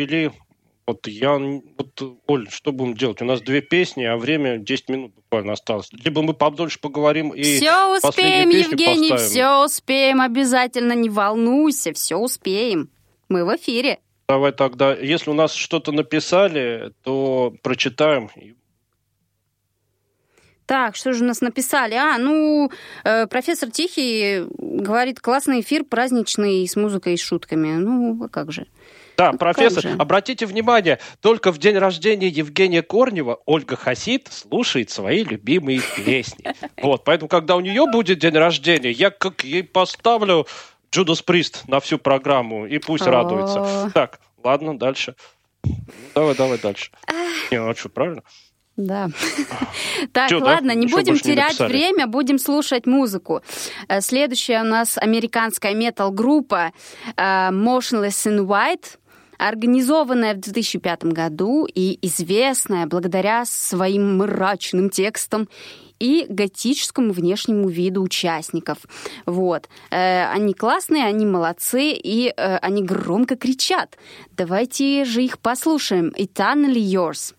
Увели. 0.00 0.30
Вот 0.86 1.06
я... 1.06 1.38
Вот, 1.38 2.20
Оль, 2.26 2.48
что 2.50 2.72
будем 2.72 2.94
делать? 2.94 3.22
У 3.22 3.24
нас 3.24 3.40
две 3.42 3.60
песни, 3.60 4.04
а 4.04 4.16
время 4.16 4.58
10 4.58 4.88
минут 4.88 5.14
буквально 5.14 5.52
осталось. 5.52 5.88
Либо 5.92 6.22
мы 6.22 6.34
подольше 6.34 6.80
поговорим 6.80 7.30
и 7.30 7.42
Все 7.42 7.96
успеем, 7.96 8.48
Евгений, 8.48 9.10
поставим. 9.10 9.30
все 9.30 9.64
успеем, 9.64 10.20
обязательно, 10.20 10.94
не 10.94 11.08
волнуйся, 11.08 11.92
все 11.92 12.16
успеем. 12.16 12.90
Мы 13.28 13.44
в 13.44 13.54
эфире. 13.56 14.00
Давай 14.28 14.52
тогда, 14.52 14.94
если 14.94 15.30
у 15.30 15.34
нас 15.34 15.52
что-то 15.52 15.92
написали, 15.92 16.92
то 17.02 17.54
прочитаем. 17.62 18.30
Так, 20.66 20.94
что 20.94 21.12
же 21.12 21.24
у 21.24 21.26
нас 21.26 21.40
написали? 21.40 21.94
А, 21.94 22.16
ну, 22.18 22.70
э, 23.02 23.26
профессор 23.26 23.70
Тихий 23.70 24.44
говорит, 24.56 25.18
классный 25.20 25.62
эфир, 25.62 25.84
праздничный, 25.84 26.66
с 26.66 26.76
музыкой 26.76 27.14
и 27.14 27.16
с 27.16 27.20
шутками. 27.20 27.72
Ну, 27.72 28.24
а 28.24 28.28
как 28.28 28.52
же? 28.52 28.66
Да, 29.20 29.32
Ну, 29.32 29.38
профессор, 29.38 29.84
обратите 29.98 30.46
внимание, 30.46 30.98
только 31.20 31.52
в 31.52 31.58
день 31.58 31.76
рождения 31.76 32.28
Евгения 32.28 32.80
Корнева 32.80 33.40
Ольга 33.44 33.76
Хасид 33.76 34.28
слушает 34.32 34.88
свои 34.88 35.24
любимые 35.24 35.82
песни. 35.96 36.54
Вот, 36.82 37.04
поэтому, 37.04 37.28
когда 37.28 37.56
у 37.56 37.60
нее 37.60 37.84
будет 37.86 38.18
день 38.18 38.34
рождения, 38.34 38.90
я 38.90 39.10
как 39.10 39.44
ей 39.44 39.62
поставлю 39.62 40.46
Джудас 40.90 41.20
Прист 41.20 41.68
на 41.68 41.80
всю 41.80 41.98
программу, 41.98 42.64
и 42.64 42.78
пусть 42.78 43.04
радуется. 43.04 43.90
Так, 43.92 44.20
ладно, 44.42 44.78
дальше. 44.78 45.14
Давай, 46.14 46.34
давай 46.34 46.58
дальше. 46.58 46.90
Не, 47.50 47.60
ну 47.60 47.68
а 47.68 47.74
что, 47.74 47.90
правильно? 47.90 48.22
Да. 48.80 49.10
Так, 50.12 50.30
ладно, 50.32 50.74
не 50.74 50.86
будем 50.86 51.18
терять 51.18 51.58
время, 51.58 52.06
будем 52.06 52.38
слушать 52.38 52.86
музыку. 52.86 53.42
Э, 53.88 54.00
Следующая 54.00 54.62
у 54.62 54.64
нас 54.64 54.96
американская 54.96 55.74
метал-группа 55.74 56.72
э, 57.16 57.22
Motionless 57.50 58.26
in 58.26 58.46
White, 58.46 58.96
организованная 59.40 60.34
в 60.34 60.40
2005 60.40 61.04
году 61.04 61.66
и 61.66 61.98
известная 62.02 62.86
благодаря 62.86 63.44
своим 63.46 64.18
мрачным 64.18 64.90
текстам 64.90 65.48
и 65.98 66.26
готическому 66.28 67.12
внешнему 67.12 67.68
виду 67.68 68.02
участников. 68.02 68.78
Вот. 69.26 69.68
Э, 69.90 70.26
Они 70.32 70.54
классные, 70.54 71.04
они 71.04 71.26
молодцы, 71.26 71.92
и 71.92 72.32
э, 72.34 72.56
они 72.56 72.82
громко 72.82 73.36
кричат. 73.36 73.96
Давайте 74.36 75.04
же 75.04 75.22
их 75.22 75.38
послушаем. 75.38 76.12
Eternally 76.16 76.80
Yours. 76.80 77.34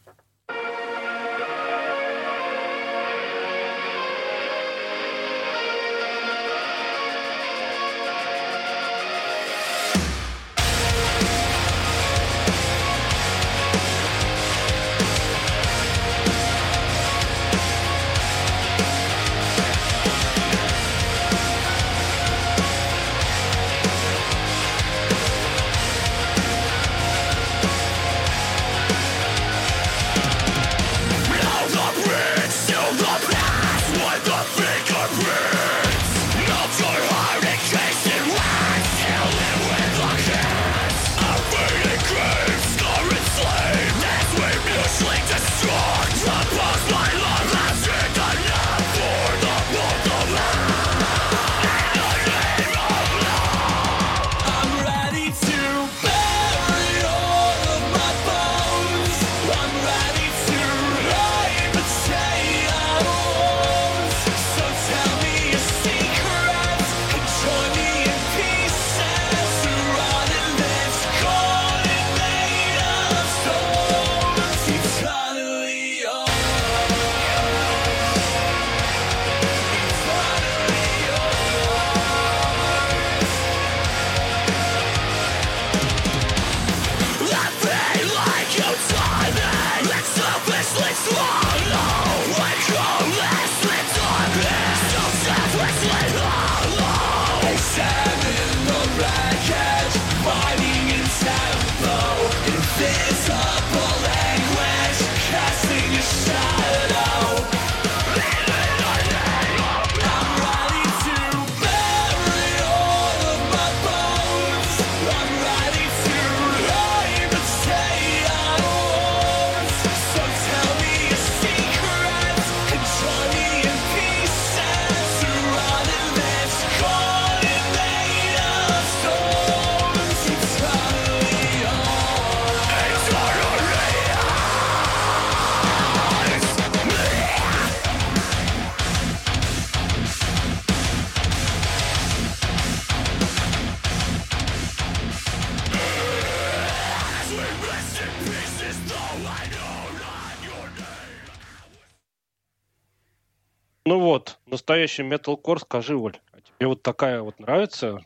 Настоящий 154.71 155.03
металкор, 155.03 155.59
скажи, 155.59 155.97
Оль, 155.97 156.17
а 156.31 156.39
тебе 156.39 156.67
вот 156.67 156.81
такая 156.81 157.21
вот 157.21 157.39
нравится 157.39 157.99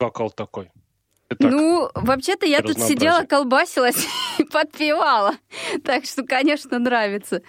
вокал 0.00 0.30
такой? 0.30 0.70
Ты 1.28 1.36
так, 1.36 1.52
Ну, 1.52 1.88
вообще-то 1.94 2.44
я 2.46 2.60
тут 2.60 2.80
сидела, 2.80 3.22
колбасилась 3.24 4.04
и 4.38 4.44
подпевала. 4.44 5.34
Так 5.84 6.06
что, 6.06 6.24
конечно, 6.24 6.78
нравится. 6.78 7.42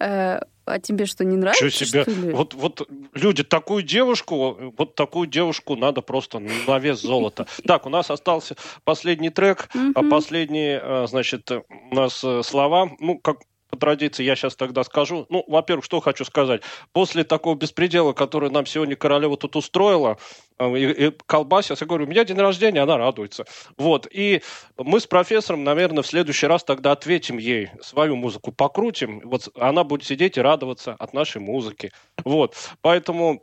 Э, 0.00 0.40
А 0.64 0.78
тебе 0.80 1.06
что, 1.06 1.24
не 1.24 1.36
нравится, 1.36 1.70
Чё 1.70 1.84
себе? 1.84 2.02
что 2.02 2.10
ли? 2.10 2.32
Вот, 2.32 2.54
вот 2.54 2.88
люди, 3.14 3.44
такую 3.44 3.82
девушку, 3.84 4.72
вот 4.76 4.94
такую 4.96 5.28
девушку 5.28 5.76
надо 5.76 6.00
просто 6.00 6.40
на 6.40 6.78
вес 6.80 7.00
золота. 7.00 7.46
Так, 7.64 7.86
у 7.86 7.90
нас 7.90 8.10
остался 8.10 8.56
последний 8.84 9.30
трек, 9.30 9.68
а 9.94 10.02
последние, 10.02 10.80
э, 10.82 11.06
значит, 11.06 11.50
у 11.52 11.94
нас 11.94 12.24
э, 12.24 12.42
слова. 12.42 12.90
Ну, 12.98 13.18
как 13.18 13.36
по 13.70 13.78
традиции 13.78 14.24
я 14.24 14.36
сейчас 14.36 14.56
тогда 14.56 14.84
скажу. 14.84 15.26
Ну, 15.28 15.44
во-первых, 15.46 15.84
что 15.84 16.00
хочу 16.00 16.24
сказать. 16.24 16.62
После 16.92 17.24
такого 17.24 17.54
беспредела, 17.54 18.12
который 18.12 18.50
нам 18.50 18.66
сегодня 18.66 18.96
Королева 18.96 19.36
тут 19.36 19.56
устроила, 19.56 20.18
э, 20.58 20.76
и, 20.76 21.06
и 21.06 21.12
колбасилась, 21.26 21.80
я 21.80 21.86
говорю, 21.86 22.06
у 22.06 22.08
меня 22.08 22.24
день 22.24 22.38
рождения, 22.38 22.82
она 22.82 22.96
радуется. 22.96 23.44
Вот, 23.76 24.06
и 24.10 24.42
мы 24.76 25.00
с 25.00 25.06
профессором, 25.06 25.64
наверное, 25.64 26.02
в 26.02 26.06
следующий 26.06 26.46
раз 26.46 26.64
тогда 26.64 26.92
ответим 26.92 27.38
ей, 27.38 27.70
свою 27.80 28.16
музыку 28.16 28.52
покрутим, 28.52 29.20
вот 29.24 29.48
она 29.56 29.84
будет 29.84 30.04
сидеть 30.04 30.36
и 30.36 30.40
радоваться 30.40 30.96
от 30.98 31.12
нашей 31.14 31.40
музыки. 31.40 31.92
Вот, 32.24 32.56
поэтому 32.82 33.42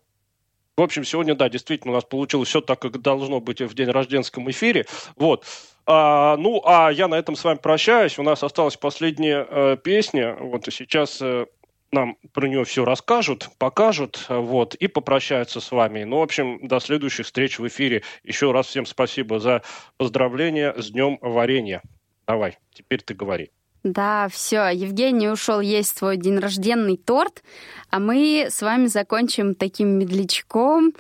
в 0.78 0.82
общем, 0.82 1.04
сегодня, 1.04 1.34
да, 1.34 1.50
действительно, 1.50 1.92
у 1.92 1.96
нас 1.96 2.06
получилось 2.06 2.50
все 2.50 2.62
так, 2.62 2.80
как 2.80 3.02
должно 3.02 3.40
быть 3.40 3.62
в 3.62 3.74
день 3.74 3.90
рожденском 3.90 4.50
эфире. 4.52 4.86
Вот. 5.16 5.44
А, 5.88 6.38
ну, 6.38 6.62
а 6.66 6.90
я 6.92 7.08
на 7.08 7.16
этом 7.16 7.36
с 7.36 7.44
вами 7.44 7.58
прощаюсь. 7.58 8.20
У 8.20 8.24
нас 8.24 8.44
осталась 8.44 8.78
последняя 8.78 9.48
э, 9.50 9.78
песня. 9.84 10.36
Вот 10.40 10.68
и 10.68 10.72
сейчас 10.72 11.20
э, 11.20 11.48
нам 11.92 12.18
про 12.32 12.48
нее 12.48 12.64
все 12.64 12.86
расскажут, 12.86 13.50
покажут, 13.58 14.26
вот, 14.30 14.76
и 14.76 14.88
попрощаются 14.88 15.62
с 15.62 15.72
вами. 15.72 16.04
Ну, 16.04 16.20
в 16.20 16.22
общем, 16.22 16.68
до 16.68 16.80
следующих 16.80 17.26
встреч 17.26 17.58
в 17.58 17.68
эфире. 17.68 18.04
Еще 18.24 18.52
раз 18.52 18.68
всем 18.68 18.86
спасибо 18.86 19.40
за 19.40 19.64
поздравления 19.98 20.76
с 20.78 20.92
Днем 20.92 21.18
варенья. 21.22 21.82
Давай, 22.28 22.58
теперь 22.74 23.02
ты 23.02 23.16
говори. 23.16 23.50
Да, 23.94 24.28
все, 24.28 24.68
Евгений 24.68 25.30
ушел 25.30 25.62
есть 25.62 25.98
свой 25.98 26.18
день 26.18 26.40
рожденный 26.40 26.98
торт, 26.98 27.42
а 27.90 28.00
мы 28.00 28.48
с 28.50 28.62
вами 28.62 28.88
закончим 28.88 29.56
таким 29.56 29.98
медлячком 29.98 30.92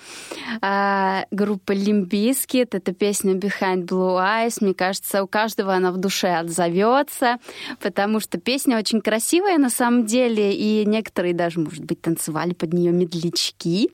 э, 0.62 1.24
группы 1.32 1.74
Limbiskit. 1.74 2.70
Это 2.72 2.94
песня 2.94 3.34
Behind 3.34 3.86
Blue 3.86 4.18
Eyes. 4.18 4.60
Мне 4.62 4.74
кажется, 4.74 5.22
у 5.22 5.28
каждого 5.28 5.74
она 5.74 5.92
в 5.92 5.98
душе 5.98 6.30
отзовется, 6.30 7.40
потому 7.82 8.22
что 8.22 8.40
песня 8.40 8.78
очень 8.78 9.02
красивая 9.02 9.58
на 9.58 9.70
самом 9.70 10.06
деле, 10.06 10.54
и 10.54 10.86
некоторые 10.86 11.34
даже, 11.34 11.60
может 11.60 11.84
быть, 11.84 12.02
танцевали 12.02 12.54
под 12.54 12.72
нее 12.72 12.94
медлячки. 12.94 13.92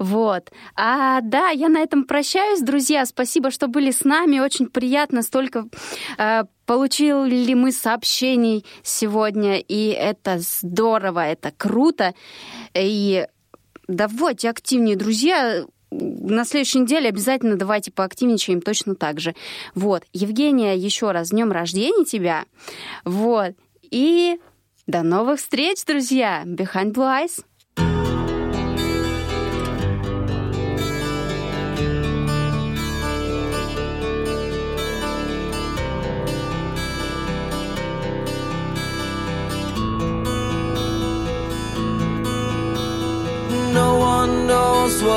Вот. 0.00 0.50
А 0.74 1.20
да, 1.20 1.50
я 1.50 1.68
на 1.68 1.78
этом 1.78 2.04
прощаюсь, 2.04 2.60
друзья. 2.60 3.06
Спасибо, 3.06 3.52
что 3.52 3.68
были 3.68 3.92
с 3.92 4.02
нами. 4.04 4.40
Очень 4.40 4.66
приятно 4.66 5.22
столько 5.22 5.68
э, 6.18 6.42
Получили 6.66 7.54
мы 7.54 7.72
сообщений 7.72 8.64
сегодня, 8.82 9.58
и 9.58 9.88
это 9.88 10.38
здорово, 10.38 11.26
это 11.26 11.52
круто. 11.56 12.14
И 12.74 13.26
давайте 13.88 14.50
активнее, 14.50 14.96
друзья. 14.96 15.64
На 15.90 16.44
следующей 16.44 16.80
неделе 16.80 17.08
обязательно 17.08 17.56
давайте 17.56 17.90
поактивничаем 17.90 18.62
точно 18.62 18.94
так 18.94 19.20
же. 19.20 19.34
Вот. 19.74 20.04
Евгения, 20.12 20.74
еще 20.74 21.10
раз, 21.10 21.30
днем 21.30 21.52
рождения 21.52 22.04
тебя. 22.04 22.44
Вот. 23.04 23.54
И 23.90 24.38
до 24.86 25.02
новых 25.02 25.38
встреч, 25.38 25.84
друзья. 25.84 26.42
Behind 26.46 26.92
Blue 26.92 27.24
Eyes. 27.24 27.44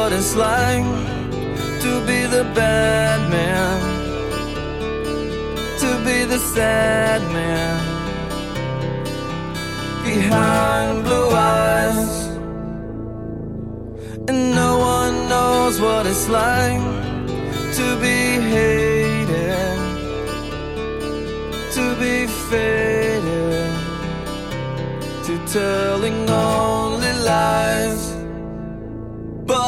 What 0.05 0.13
it's 0.13 0.35
like 0.35 0.85
to 1.81 1.91
be 2.05 2.19
the 2.27 2.43
bad 2.53 3.19
man, 3.27 3.79
to 5.81 5.89
be 6.05 6.17
the 6.25 6.37
sad 6.37 7.21
man 7.33 7.77
behind 10.03 11.03
blue 11.05 11.29
eyes. 11.31 12.27
And 14.29 14.39
no 14.61 14.77
one 14.77 15.15
knows 15.27 15.81
what 15.81 16.05
it's 16.05 16.29
like 16.29 16.85
to 17.79 17.87
be 18.05 18.19
hated, 18.53 19.79
to 21.77 21.85
be 22.03 22.27
faded, 22.49 23.73
to 25.25 25.33
telling 25.51 26.27
lies. 26.27 26.94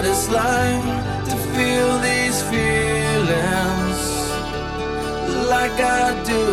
What 0.00 0.08
it's 0.08 0.30
like 0.30 0.84
to 1.28 1.36
feel 1.54 1.90
these 1.98 2.40
feelings 2.52 3.98
like 5.54 5.78
I 5.78 6.06
do. 6.24 6.44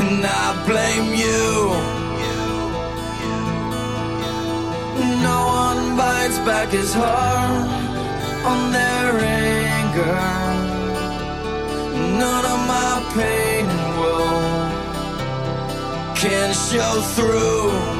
And 0.00 0.24
I 0.24 0.46
blame 0.68 1.08
you. 1.24 1.50
No 5.28 5.38
one 5.66 5.96
bites 5.96 6.38
back 6.48 6.68
his 6.68 6.94
heart 6.94 7.68
on 8.50 8.70
their 8.70 9.10
anger. 9.48 10.22
None 12.22 12.44
of 12.54 12.60
my 12.74 12.92
pain 13.16 13.66
and 13.76 13.98
woe 13.98 14.40
can 16.14 16.54
show 16.54 16.94
through. 17.16 17.99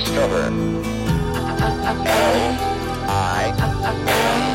Discover. 0.00 0.44
L 0.46 1.90
I 3.06 4.49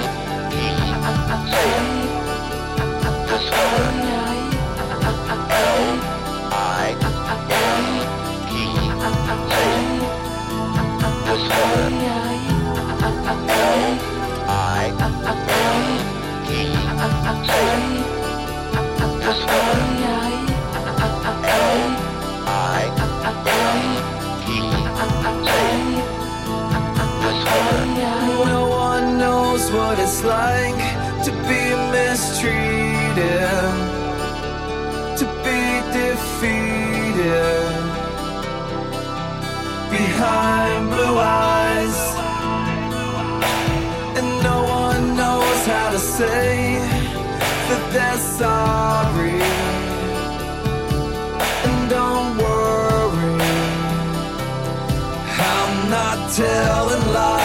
telling 56.36 57.14
lies. 57.14 57.45